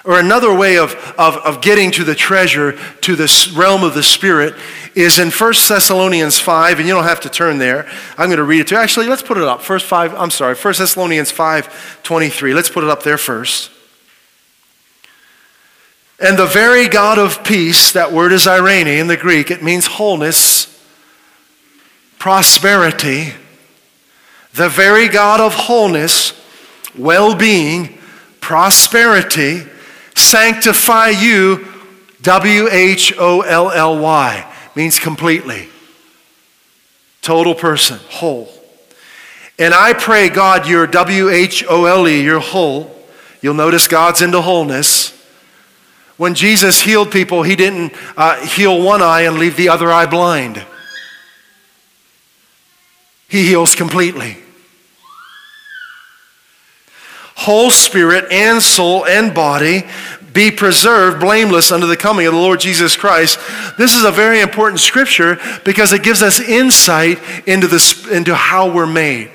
[0.06, 4.02] or another way of, of, of getting to the treasure, to the realm of the
[4.02, 4.54] Spirit,
[4.94, 7.86] is in 1 Thessalonians 5, and you don't have to turn there.
[8.16, 8.80] I'm going to read it to you.
[8.80, 9.62] Actually, let's put it up.
[9.62, 12.54] First 5, I'm sorry, 1 Thessalonians 5, 23.
[12.54, 13.70] Let's put it up there first.
[16.18, 19.86] And the very God of peace, that word is eirene in the Greek, it means
[19.86, 20.72] wholeness,
[22.18, 23.34] prosperity.
[24.54, 26.32] The very God of wholeness
[26.96, 27.98] well being,
[28.40, 29.66] prosperity,
[30.16, 31.66] sanctify you,
[32.22, 35.68] W H O L L Y, means completely.
[37.22, 38.48] Total person, whole.
[39.58, 42.92] And I pray, God, you're W H O L E, you're whole.
[43.42, 45.12] You'll notice God's into wholeness.
[46.16, 50.06] When Jesus healed people, he didn't uh, heal one eye and leave the other eye
[50.06, 50.64] blind.
[53.28, 54.38] He heals completely
[57.36, 59.84] whole spirit and soul and body
[60.32, 63.38] be preserved blameless under the coming of the Lord Jesus Christ.
[63.78, 68.70] This is a very important scripture because it gives us insight into, this, into how
[68.70, 69.30] we're made.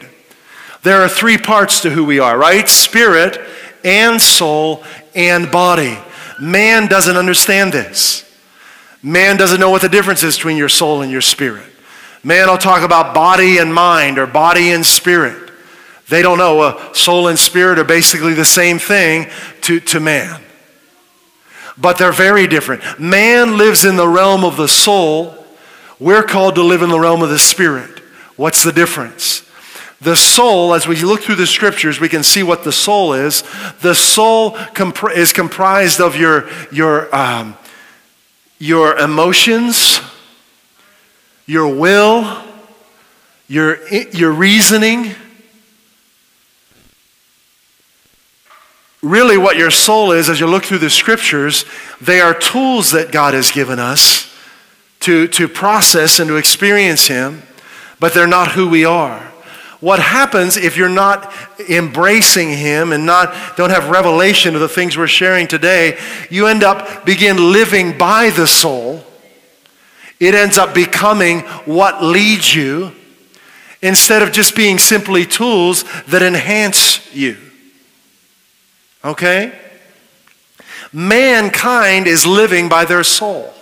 [0.83, 2.67] There are three parts to who we are, right?
[2.67, 3.39] Spirit
[3.83, 4.83] and soul
[5.15, 5.97] and body.
[6.39, 8.27] Man doesn't understand this.
[9.03, 11.65] Man doesn't know what the difference is between your soul and your spirit.
[12.23, 15.50] Man will talk about body and mind or body and spirit.
[16.11, 16.59] They don't know.
[16.59, 19.29] Uh, soul and spirit are basically the same thing
[19.61, 20.41] to, to man.
[21.77, 22.99] But they're very different.
[22.99, 25.33] Man lives in the realm of the soul.
[26.01, 27.99] We're called to live in the realm of the spirit.
[28.35, 29.49] What's the difference?
[30.01, 33.45] The soul, as we look through the scriptures, we can see what the soul is.
[33.79, 37.57] The soul comp- is comprised of your, your, um,
[38.59, 40.01] your emotions,
[41.45, 42.43] your will,
[43.47, 45.15] your, your reasoning,
[49.01, 51.65] really what your soul is as you look through the scriptures,
[51.99, 54.31] they are tools that God has given us
[55.01, 57.41] to, to process and to experience Him,
[57.99, 59.19] but they're not who we are.
[59.79, 61.33] What happens if you're not
[61.67, 65.97] embracing Him and not, don't have revelation of the things we're sharing today,
[66.29, 69.03] you end up begin living by the soul.
[70.19, 72.91] It ends up becoming what leads you
[73.81, 77.37] instead of just being simply tools that enhance you.
[79.03, 79.57] Okay?
[80.93, 83.53] Mankind is living by their soul.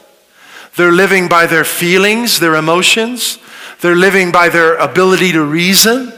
[0.75, 3.37] They're living by their feelings, their emotions.
[3.81, 6.13] They're living by their ability to reason.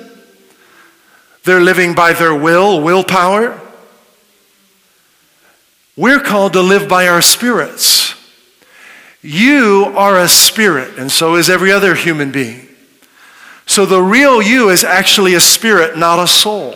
[1.43, 3.59] They're living by their will, willpower.
[5.97, 8.15] We're called to live by our spirits.
[9.21, 12.67] You are a spirit, and so is every other human being.
[13.65, 16.75] So the real you is actually a spirit, not a soul.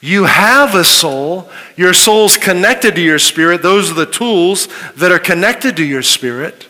[0.00, 1.50] You have a soul.
[1.76, 3.62] Your soul's connected to your spirit.
[3.62, 6.66] Those are the tools that are connected to your spirit.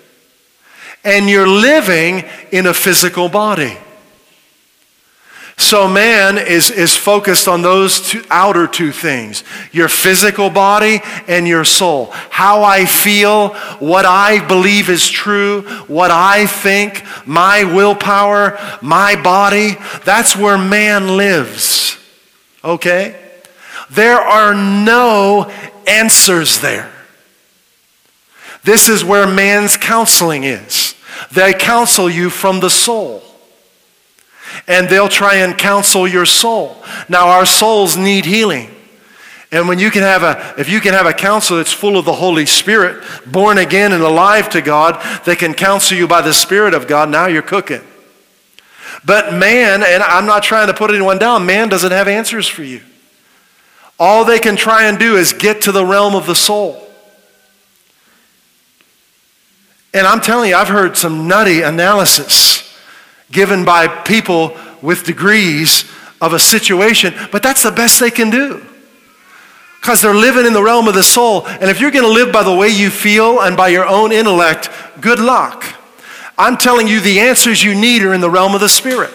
[1.05, 3.76] And you're living in a physical body.
[5.57, 11.47] So man is, is focused on those two, outer two things your physical body and
[11.47, 12.07] your soul.
[12.31, 19.76] How I feel, what I believe is true, what I think, my willpower, my body.
[20.05, 21.99] That's where man lives.
[22.65, 23.21] Okay?
[23.91, 25.51] There are no
[25.87, 26.91] answers there.
[28.63, 30.95] This is where man's counseling is.
[31.33, 33.23] They counsel you from the soul
[34.67, 36.77] and they'll try and counsel your soul.
[37.09, 38.71] Now, our souls need healing.
[39.53, 42.05] And when you can have a, if you can have a counselor that's full of
[42.05, 44.95] the Holy Spirit, born again and alive to God,
[45.25, 47.83] that can counsel you by the Spirit of God, now you're cooking.
[49.05, 52.62] But man, and I'm not trying to put anyone down, man doesn't have answers for
[52.62, 52.80] you.
[53.99, 56.86] All they can try and do is get to the realm of the soul.
[59.93, 62.66] And I'm telling you, I've heard some nutty analysis
[63.30, 65.84] given by people with degrees
[66.20, 68.64] of a situation, but that's the best they can do.
[69.80, 71.47] Because they're living in the realm of the soul.
[71.47, 74.12] And if you're going to live by the way you feel and by your own
[74.12, 74.68] intellect,
[75.01, 75.64] good luck.
[76.41, 79.12] I'm telling you, the answers you need are in the realm of the Spirit.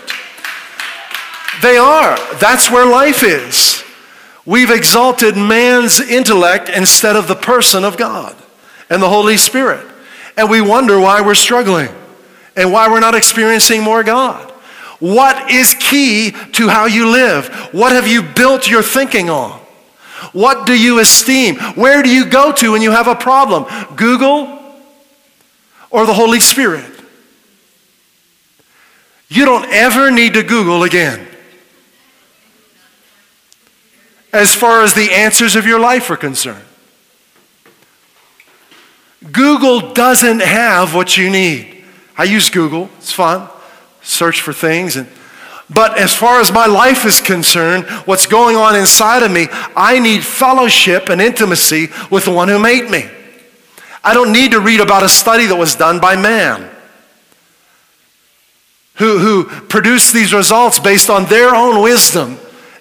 [1.63, 2.15] They are.
[2.35, 3.83] That's where life is.
[4.45, 8.35] We've exalted man's intellect instead of the person of God
[8.91, 9.83] and the Holy Spirit.
[10.37, 11.89] And we wonder why we're struggling
[12.55, 14.51] and why we're not experiencing more God.
[14.99, 17.47] What is key to how you live?
[17.71, 19.59] What have you built your thinking on?
[20.31, 21.55] What do you esteem?
[21.73, 23.65] Where do you go to when you have a problem?
[23.95, 24.59] Google
[25.89, 26.94] or the Holy Spirit?
[29.35, 31.27] You don't ever need to Google again.
[34.31, 36.63] As far as the answers of your life are concerned,
[39.29, 41.83] Google doesn't have what you need.
[42.17, 43.49] I use Google, it's fun,
[44.01, 44.95] search for things.
[44.95, 45.09] And,
[45.69, 49.99] but as far as my life is concerned, what's going on inside of me, I
[49.99, 53.09] need fellowship and intimacy with the one who made me.
[54.01, 56.71] I don't need to read about a study that was done by man.
[58.95, 62.37] Who, who produced these results based on their own wisdom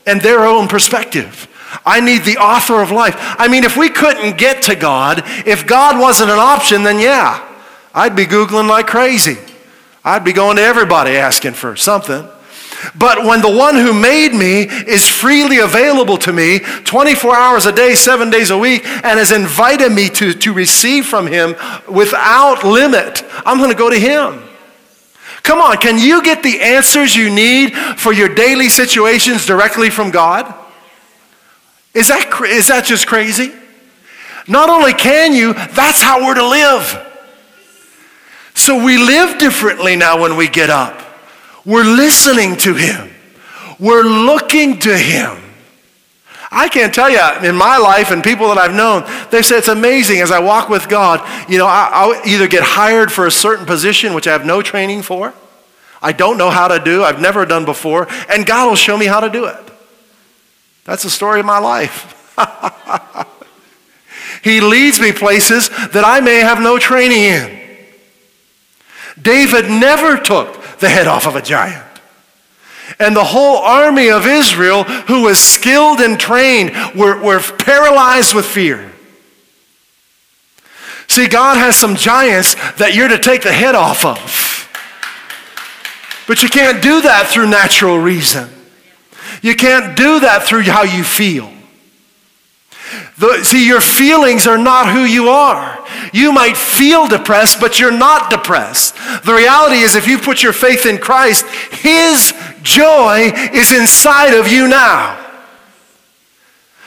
[0.07, 1.49] and their own perspective.
[1.85, 3.17] I need the author of life.
[3.19, 7.45] I mean, if we couldn't get to God, if God wasn't an option, then yeah,
[7.93, 9.39] I'd be Googling like crazy.
[10.05, 12.29] I'd be going to everybody asking for something.
[12.95, 17.73] But when the one who made me is freely available to me 24 hours a
[17.73, 21.55] day, seven days a week, and has invited me to, to receive from him
[21.89, 24.43] without limit, I'm going to go to him.
[25.45, 30.11] Come on, can you get the answers you need for your daily situations directly from
[30.11, 30.53] God?
[31.93, 33.53] Is that, is that just crazy?
[34.49, 37.07] Not only can you, that's how we're to live.
[38.55, 40.99] So we live differently now when we get up.
[41.67, 43.11] We're listening to Him,
[43.79, 45.44] we're looking to Him.
[46.55, 49.69] I can't tell you in my life and people that I've known, they say it's
[49.69, 51.21] amazing as I walk with God.
[51.51, 54.63] You know, I, will either get hired for a certain position, which I have no
[54.63, 55.35] training for,
[56.01, 59.07] I don't know how to do, I've never done before, and God will show me
[59.07, 59.57] how to do it.
[60.85, 62.11] That's the story of my life.
[64.45, 67.61] he leads me places that I may have no training in.
[69.21, 71.85] David never took the head off of a giant.
[72.99, 78.47] And the whole army of Israel, who was skilled and trained, were, were paralyzed with
[78.47, 78.93] fear.
[81.07, 84.69] See, God has some giants that you're to take the head off of.
[86.27, 88.49] But you can't do that through natural reason.
[89.43, 91.51] You can't do that through how you feel.
[93.19, 95.85] The, see, your feelings are not who you are.
[96.13, 98.95] You might feel depressed, but you're not depressed.
[99.25, 102.33] The reality is, if you put your faith in Christ, His
[102.65, 105.21] joy is inside of you now.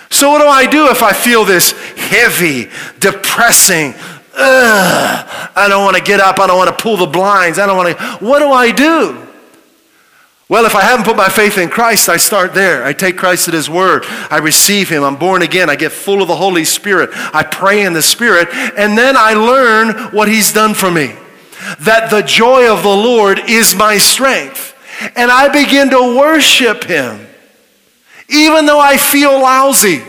[0.09, 2.69] So, what do I do if I feel this heavy,
[2.99, 3.93] depressing,
[4.35, 7.65] ugh, I don't want to get up, I don't want to pull the blinds, I
[7.65, 8.25] don't want to.
[8.25, 9.27] What do I do?
[10.49, 12.85] Well, if I haven't put my faith in Christ, I start there.
[12.85, 14.05] I take Christ at His word.
[14.31, 15.03] I receive Him.
[15.03, 15.69] I'm born again.
[15.69, 17.09] I get full of the Holy Spirit.
[17.13, 18.47] I pray in the Spirit.
[18.53, 21.13] And then I learn what He's done for me.
[21.81, 24.66] That the joy of the Lord is my strength.
[25.15, 27.27] And I begin to worship Him.
[28.29, 30.03] even though I feel lousy.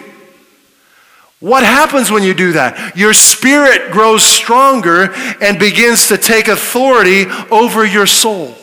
[1.41, 2.97] What happens when you do that?
[2.97, 8.55] Your spirit grows stronger and begins to take authority over your soul.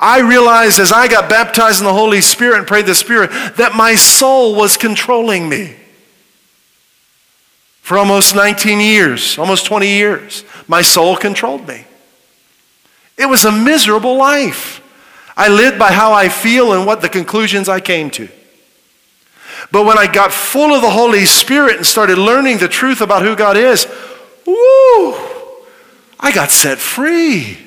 [0.00, 3.74] I realized as I got baptized in the Holy Spirit and prayed the Spirit that
[3.76, 5.76] my soul was controlling me.
[7.82, 11.84] For almost 19 years, almost 20 years, my soul controlled me.
[13.16, 14.80] It was a miserable life.
[15.36, 18.28] I lived by how I feel and what the conclusions I came to.
[19.70, 23.22] But when I got full of the Holy Spirit and started learning the truth about
[23.22, 23.86] who God is,
[24.46, 25.14] woo,
[26.20, 27.58] I got set free.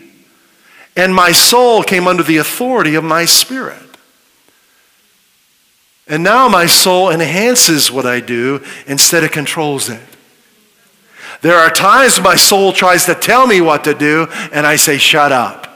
[0.96, 3.84] And my soul came under the authority of my spirit.
[6.08, 10.02] And now my soul enhances what I do instead of controls it.
[11.42, 14.98] There are times my soul tries to tell me what to do, and I say,
[14.98, 15.68] Shut up.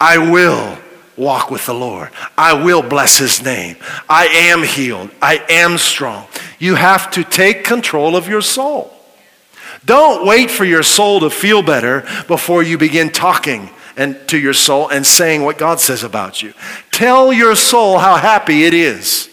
[0.00, 0.78] I will
[1.16, 2.10] walk with the Lord.
[2.36, 3.76] I will bless his name.
[4.08, 5.10] I am healed.
[5.20, 6.26] I am strong.
[6.58, 8.94] You have to take control of your soul.
[9.84, 14.52] Don't wait for your soul to feel better before you begin talking and to your
[14.52, 16.54] soul and saying what God says about you.
[16.90, 19.28] Tell your soul how happy it is.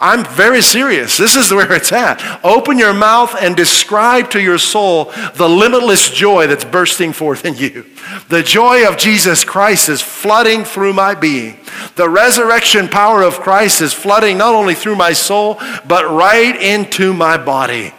[0.00, 1.16] I'm very serious.
[1.16, 2.40] This is where it's at.
[2.44, 7.56] Open your mouth and describe to your soul the limitless joy that's bursting forth in
[7.56, 7.84] you.
[8.28, 11.58] The joy of Jesus Christ is flooding through my being.
[11.96, 17.12] The resurrection power of Christ is flooding not only through my soul, but right into
[17.12, 17.92] my body.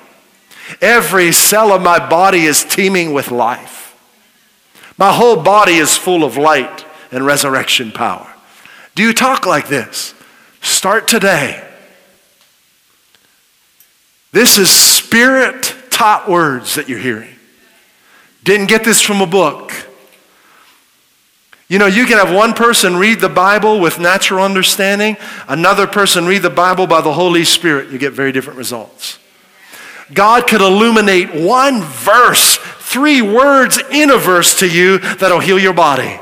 [0.82, 3.78] Every cell of my body is teeming with life.
[4.98, 8.34] My whole body is full of light and resurrection power.
[8.96, 10.14] Do you talk like this?
[10.62, 11.66] Start today.
[14.32, 17.36] This is spirit taught words that you're hearing.
[18.44, 19.72] Didn't get this from a book.
[21.68, 25.18] You know, you can have one person read the Bible with natural understanding,
[25.48, 27.92] another person read the Bible by the Holy Spirit.
[27.92, 29.20] You get very different results.
[30.12, 35.74] God could illuminate one verse, three words in a verse to you that'll heal your
[35.74, 36.20] body.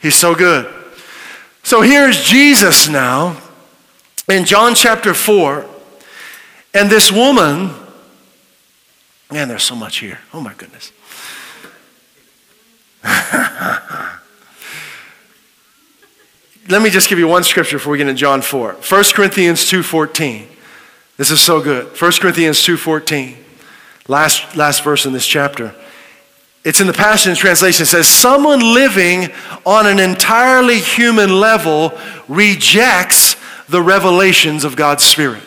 [0.00, 0.72] He's so good.
[1.62, 3.36] So here's Jesus now
[4.30, 5.66] in John chapter 4,
[6.74, 7.70] and this woman,
[9.30, 10.20] man, there's so much here.
[10.32, 10.92] Oh my goodness.
[16.68, 18.74] Let me just give you one scripture before we get into John 4.
[18.74, 20.46] 1 Corinthians 2.14.
[21.16, 21.86] This is so good.
[22.00, 23.36] 1 Corinthians 2.14.
[24.06, 25.74] Last, last verse in this chapter.
[26.62, 27.84] It's in the Passion Translation.
[27.84, 29.30] It says, Someone living
[29.64, 33.36] on an entirely human level rejects
[33.70, 35.42] the revelations of God's Spirit.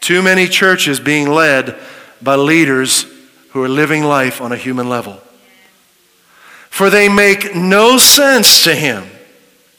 [0.00, 1.78] Too many churches being led
[2.22, 3.04] by leaders
[3.50, 5.20] who are living life on a human level.
[6.70, 9.04] For they make no sense to him.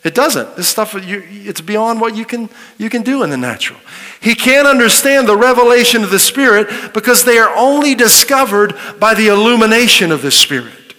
[0.03, 0.55] It doesn't.
[0.55, 3.79] This stuff, it's beyond what you can, you can do in the natural.
[4.21, 9.27] He can't understand the revelation of the Spirit because they are only discovered by the
[9.27, 10.93] illumination of the Spirit.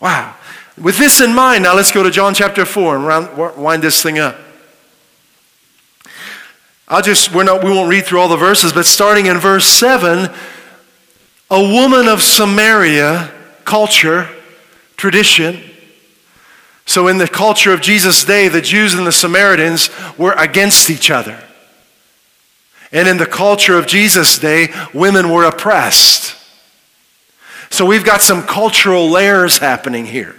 [0.00, 0.34] Wow.
[0.80, 4.00] With this in mind, now let's go to John chapter 4 and round, wind this
[4.00, 4.36] thing up.
[6.86, 9.66] I'll just, we're not, we won't read through all the verses, but starting in verse
[9.66, 10.30] 7,
[11.50, 13.32] a woman of Samaria,
[13.64, 14.28] culture,
[14.96, 15.60] tradition.
[16.86, 21.10] So, in the culture of Jesus' day, the Jews and the Samaritans were against each
[21.10, 21.42] other.
[22.92, 26.36] And in the culture of Jesus' day, women were oppressed.
[27.68, 30.37] So, we've got some cultural layers happening here.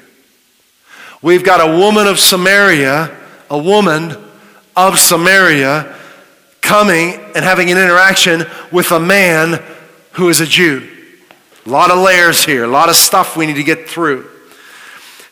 [1.22, 3.16] We've got a woman of Samaria,
[3.50, 4.16] a woman
[4.76, 5.96] of Samaria,
[6.62, 9.62] coming and having an interaction with a man
[10.14, 10.88] who is a Jew.
[11.66, 14.30] A lot of layers here, a lot of stuff we need to get through.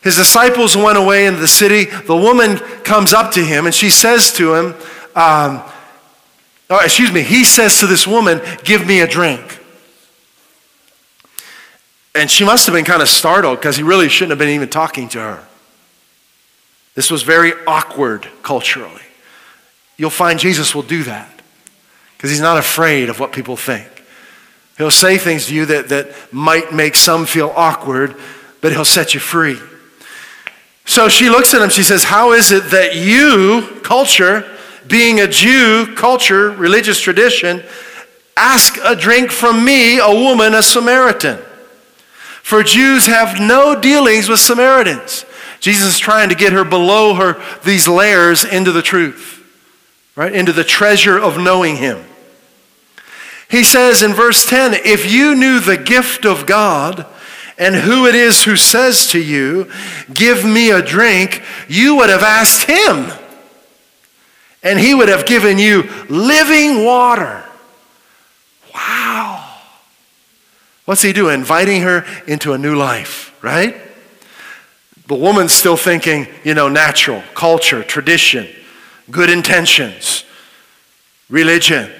[0.02, 1.84] His disciples went away into the city.
[1.84, 4.66] The woman comes up to him and she says to him,
[5.16, 5.62] um,
[6.70, 9.58] oh, excuse me, he says to this woman, Give me a drink.
[12.14, 14.68] And she must have been kind of startled because he really shouldn't have been even
[14.68, 15.47] talking to her.
[16.98, 19.04] This was very awkward culturally.
[19.98, 21.30] You'll find Jesus will do that
[22.16, 23.86] because he's not afraid of what people think.
[24.78, 28.16] He'll say things to you that, that might make some feel awkward,
[28.60, 29.60] but he'll set you free.
[30.86, 34.44] So she looks at him, she says, How is it that you, culture,
[34.88, 37.62] being a Jew, culture, religious tradition,
[38.36, 41.38] ask a drink from me, a woman, a Samaritan?
[42.42, 45.26] For Jews have no dealings with Samaritans.
[45.60, 49.44] Jesus is trying to get her below her these layers into the truth,
[50.14, 50.32] right?
[50.32, 52.04] Into the treasure of knowing him.
[53.50, 57.06] He says in verse 10 If you knew the gift of God
[57.56, 59.70] and who it is who says to you,
[60.12, 63.10] Give me a drink, you would have asked him,
[64.62, 67.44] and he would have given you living water.
[68.74, 69.44] Wow.
[70.84, 71.40] What's he doing?
[71.40, 73.76] Inviting her into a new life, right?
[75.08, 78.46] The woman's still thinking, you know, natural, culture, tradition,
[79.10, 80.22] good intentions,
[81.30, 81.90] religion.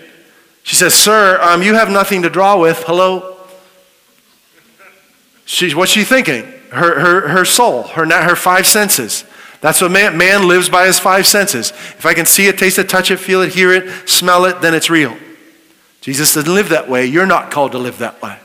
[0.62, 2.84] She says, Sir, um, you have nothing to draw with.
[2.86, 3.38] Hello?
[5.46, 6.44] She's, what's she thinking?
[6.70, 9.24] Her, her, her soul, her, her five senses.
[9.62, 11.70] That's what man, man lives by his five senses.
[11.70, 14.60] If I can see it, taste it, touch it, feel it, hear it, smell it,
[14.60, 15.16] then it's real.
[16.02, 17.06] Jesus doesn't live that way.
[17.06, 18.38] You're not called to live that way.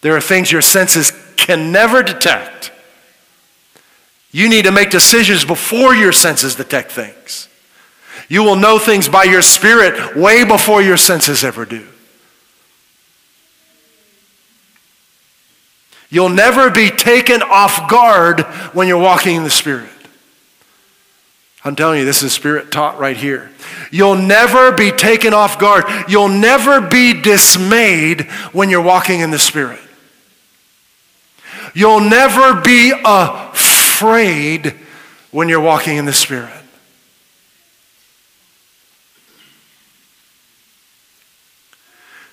[0.00, 2.72] There are things your senses can never detect.
[4.32, 7.48] You need to make decisions before your senses detect things.
[8.28, 11.86] You will know things by your spirit way before your senses ever do.
[16.12, 18.40] You'll never be taken off guard
[18.74, 19.88] when you're walking in the Spirit.
[21.64, 23.50] I'm telling you, this is spirit taught right here.
[23.90, 25.84] You'll never be taken off guard.
[26.08, 28.22] You'll never be dismayed
[28.52, 29.80] when you're walking in the Spirit.
[31.72, 33.71] You'll never be afraid
[35.30, 36.52] when you're walking in the Spirit.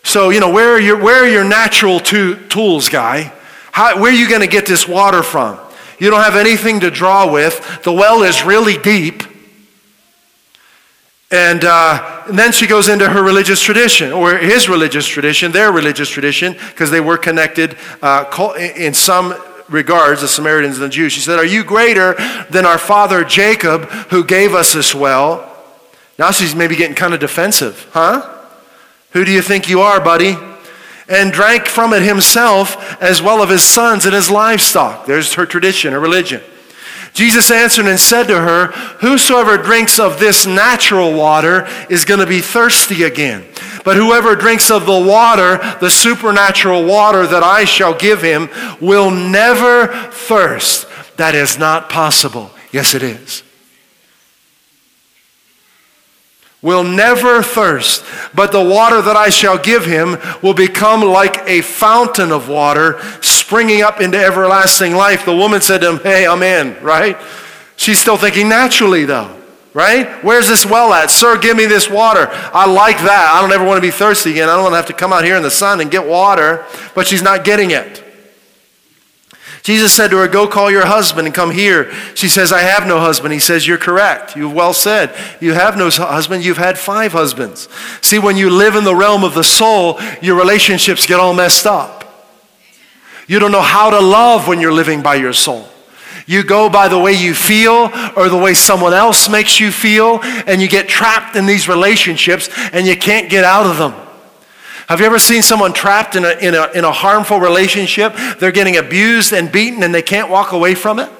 [0.03, 3.31] So, you know, where are your, where are your natural to, tools, guy?
[3.71, 5.59] How, where are you going to get this water from?
[5.99, 7.83] You don't have anything to draw with.
[7.83, 9.21] The well is really deep.
[11.29, 15.71] And, uh, and then she goes into her religious tradition, or his religious tradition, their
[15.71, 18.25] religious tradition, because they were connected uh,
[18.57, 19.35] in some
[19.69, 21.13] regards, the Samaritans and the Jews.
[21.13, 22.15] She said, Are you greater
[22.49, 25.45] than our father Jacob, who gave us this well?
[26.17, 28.37] Now she's maybe getting kind of defensive, huh?
[29.11, 30.37] Who do you think you are, buddy?
[31.07, 35.05] And drank from it himself as well of his sons and his livestock.
[35.05, 36.41] There's her tradition, her religion.
[37.13, 38.67] Jesus answered and said to her,
[39.01, 43.45] Whosoever drinks of this natural water is going to be thirsty again.
[43.83, 48.49] But whoever drinks of the water, the supernatural water that I shall give him,
[48.79, 50.87] will never thirst.
[51.17, 52.51] That is not possible.
[52.71, 53.43] Yes, it is.
[56.61, 58.03] Will never thirst,
[58.35, 62.99] but the water that I shall give him will become like a fountain of water
[63.21, 65.25] springing up into everlasting life.
[65.25, 67.17] The woman said to him, Hey, I'm in, right?
[67.77, 69.33] She's still thinking naturally, though,
[69.73, 70.21] right?
[70.21, 71.09] Where's this well at?
[71.09, 72.27] Sir, give me this water.
[72.29, 73.31] I like that.
[73.33, 74.49] I don't ever want to be thirsty again.
[74.49, 76.65] I don't want to have to come out here in the sun and get water,
[76.93, 78.03] but she's not getting it.
[79.69, 81.93] Jesus said to her, Go call your husband and come here.
[82.15, 83.35] She says, I have no husband.
[83.35, 84.35] He says, You're correct.
[84.35, 85.15] You've well said.
[85.39, 86.43] You have no husband.
[86.43, 87.69] You've had five husbands.
[88.01, 91.67] See, when you live in the realm of the soul, your relationships get all messed
[91.67, 92.33] up.
[93.27, 95.69] You don't know how to love when you're living by your soul.
[96.25, 100.19] You go by the way you feel or the way someone else makes you feel,
[100.47, 104.08] and you get trapped in these relationships and you can't get out of them.
[104.89, 108.15] Have you ever seen someone trapped in a, in, a, in a harmful relationship?
[108.39, 111.11] They're getting abused and beaten and they can't walk away from it?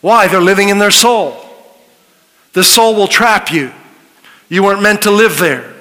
[0.00, 0.26] Why?
[0.26, 1.36] They're living in their soul.
[2.54, 3.72] The soul will trap you.
[4.48, 5.74] You weren't meant to live there.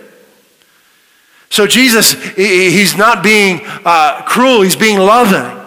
[1.50, 5.66] So Jesus, he's not being uh, cruel, he's being loving.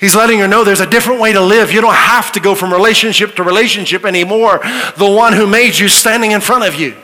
[0.00, 1.70] He's letting her know there's a different way to live.
[1.70, 4.60] You don't have to go from relationship to relationship anymore.
[4.96, 6.96] The one who made you standing in front of you.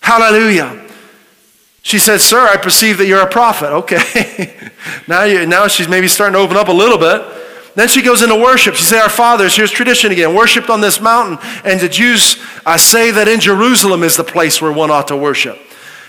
[0.00, 0.86] Hallelujah.
[1.82, 3.72] She said, Sir, I perceive that you're a prophet.
[3.72, 4.70] Okay.
[5.08, 7.22] now, you, now she's maybe starting to open up a little bit.
[7.74, 8.74] Then she goes into worship.
[8.74, 11.38] She said, Our fathers, here's tradition again, worshiped on this mountain.
[11.64, 15.16] And the Jews I say that in Jerusalem is the place where one ought to
[15.16, 15.58] worship.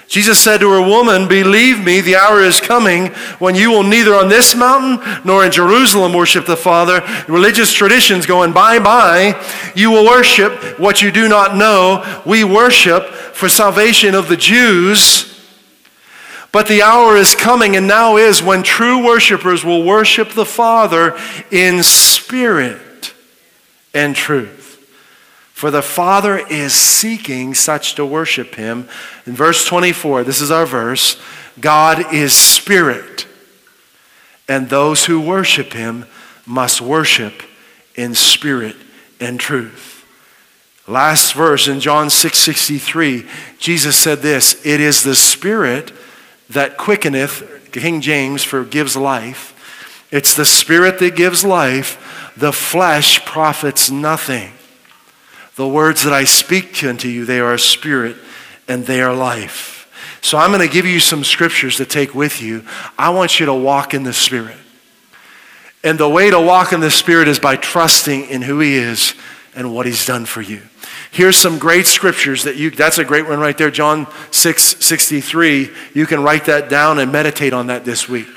[0.09, 4.15] Jesus said to her, Woman, believe me, the hour is coming when you will neither
[4.15, 7.03] on this mountain nor in Jerusalem worship the Father.
[7.27, 9.39] Religious traditions going bye bye.
[9.75, 12.23] You will worship what you do not know.
[12.25, 15.28] We worship for salvation of the Jews.
[16.51, 21.17] But the hour is coming and now is when true worshipers will worship the Father
[21.51, 23.13] in spirit
[23.93, 24.59] and truth.
[25.53, 28.87] For the Father is seeking such to worship him.
[29.25, 31.21] In verse 24, this is our verse
[31.59, 33.27] God is spirit,
[34.47, 36.05] and those who worship him
[36.45, 37.43] must worship
[37.95, 38.77] in spirit
[39.19, 40.05] and truth.
[40.87, 43.27] Last verse in John 6:63,
[43.59, 45.91] Jesus said this, "It is the spirit
[46.49, 50.07] that quickeneth, King James for gives life.
[50.11, 52.33] It's the spirit that gives life.
[52.35, 54.53] The flesh profits nothing.
[55.55, 58.15] The words that I speak unto you, they are spirit
[58.67, 59.79] and they are life.
[60.21, 62.65] So I'm going to give you some scriptures to take with you.
[62.97, 64.57] I want you to walk in the Spirit.
[65.83, 69.13] And the way to walk in the Spirit is by trusting in who He is
[69.55, 70.61] and what He's done for you.
[71.11, 75.69] Here's some great scriptures that you, that's a great one right there, John 6 63.
[75.93, 78.27] You can write that down and meditate on that this week.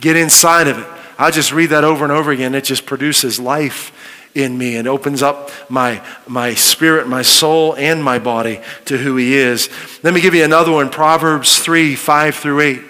[0.00, 0.86] Get inside of it.
[1.18, 2.54] I just read that over and over again.
[2.54, 3.92] It just produces life
[4.34, 9.16] in me and opens up my, my spirit, my soul, and my body to who
[9.16, 9.68] He is.
[10.02, 12.82] Let me give you another one Proverbs 3 5 through 8.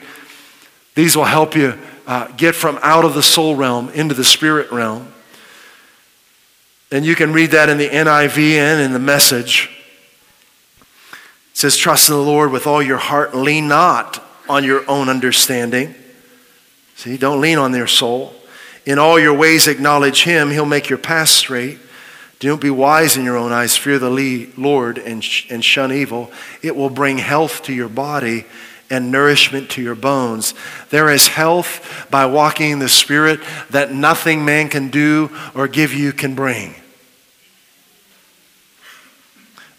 [0.94, 4.70] These will help you uh, get from out of the soul realm into the spirit
[4.70, 5.11] realm.
[6.92, 9.70] And you can read that in the NIV and in the message.
[10.80, 15.08] It says, Trust in the Lord with all your heart lean not on your own
[15.08, 15.94] understanding.
[16.94, 18.34] See, don't lean on their soul.
[18.84, 20.50] In all your ways, acknowledge him.
[20.50, 21.78] He'll make your path straight.
[22.40, 23.74] Don't be wise in your own eyes.
[23.74, 26.30] Fear the Lord and, and shun evil.
[26.60, 28.44] It will bring health to your body
[28.90, 30.52] and nourishment to your bones.
[30.90, 33.40] There is health by walking in the Spirit
[33.70, 36.74] that nothing man can do or give you can bring.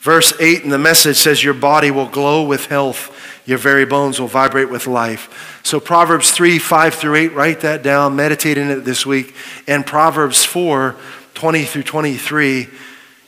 [0.04, 4.20] Verse 8 in the message says, Your body will glow with health, your very bones
[4.20, 5.62] will vibrate with life.
[5.64, 9.34] So, Proverbs 3, 5 through 8, write that down, meditate in it this week.
[9.66, 10.98] And Proverbs 4,
[11.36, 12.68] 20 through 23,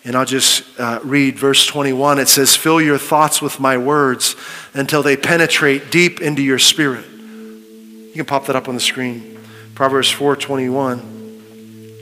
[0.03, 2.19] and I'll just uh, read verse 21.
[2.19, 4.35] It says, Fill your thoughts with my words
[4.73, 7.05] until they penetrate deep into your spirit.
[7.07, 9.39] You can pop that up on the screen.
[9.75, 10.99] Proverbs 4, 21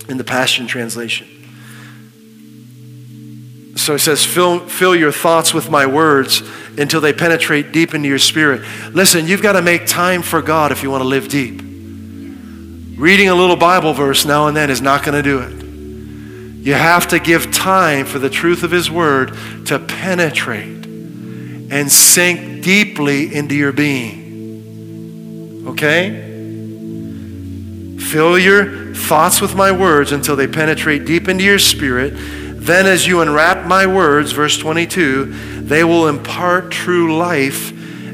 [0.09, 1.42] in the Passion Translation.
[3.76, 6.41] So it says, fill, fill your thoughts with my words
[6.78, 8.61] until they penetrate deep into your spirit.
[8.93, 11.61] Listen, you've got to make time for God if you want to live deep.
[12.99, 15.63] Reading a little Bible verse now and then is not going to do it.
[16.65, 22.63] You have to give time for the truth of His Word to penetrate and sink
[22.63, 25.65] deeply into your being.
[25.67, 26.30] Okay?
[27.99, 32.13] Fill your thoughts with my words until they penetrate deep into your spirit
[32.66, 35.26] then, as you unwrap my words, verse 22,
[35.64, 37.72] they will impart true life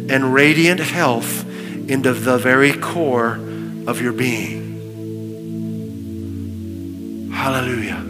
[0.10, 1.48] and radiant health
[1.88, 3.36] into the very core
[3.86, 4.60] of your being.
[7.32, 8.04] Hallelujah.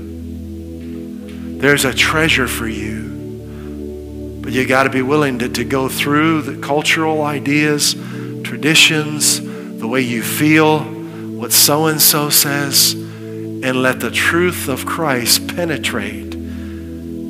[1.59, 6.43] There's a treasure for you, but you got to be willing to, to go through
[6.43, 7.95] the cultural ideas,
[8.43, 14.85] traditions, the way you feel, what so and so says, and let the truth of
[14.85, 16.28] Christ penetrate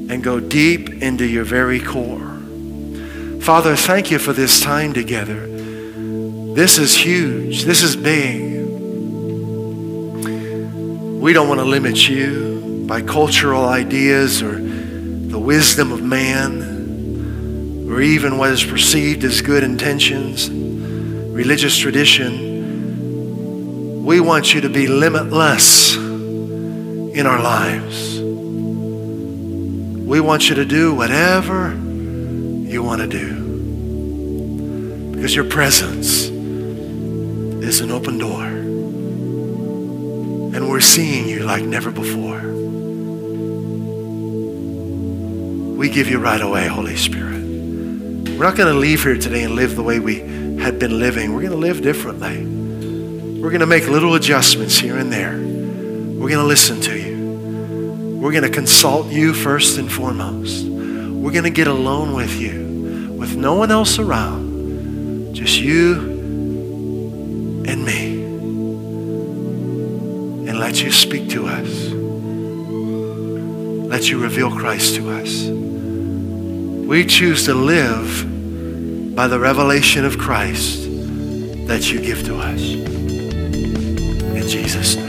[0.10, 2.36] and go deep into your very core.
[3.42, 5.48] Father, thank you for this time together.
[6.54, 7.64] This is huge.
[7.64, 8.50] This is big.
[11.22, 18.02] We don't want to limit you by cultural ideas or the wisdom of man or
[18.02, 22.48] even what is perceived as good intentions, religious tradition.
[24.06, 28.19] We want you to be limitless in our lives.
[30.10, 35.14] We want you to do whatever you want to do.
[35.14, 36.30] Because your presence
[37.64, 38.46] is an open door.
[40.56, 42.42] And we're seeing you like never before.
[45.78, 47.44] We give you right away, Holy Spirit.
[47.44, 50.22] We're not going to leave here today and live the way we
[50.58, 51.36] had been living.
[51.36, 52.44] We're going to live differently.
[53.40, 55.38] We're going to make little adjustments here and there.
[55.38, 57.09] We're going to listen to you.
[58.20, 60.66] We're going to consult you first and foremost.
[60.66, 65.94] We're going to get alone with you, with no one else around, just you
[67.66, 68.24] and me.
[70.50, 71.88] And let you speak to us.
[73.90, 75.46] Let you reveal Christ to us.
[75.46, 80.84] We choose to live by the revelation of Christ
[81.68, 82.62] that you give to us.
[82.62, 85.09] In Jesus' name.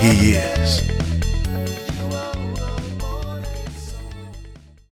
[0.00, 0.53] he is.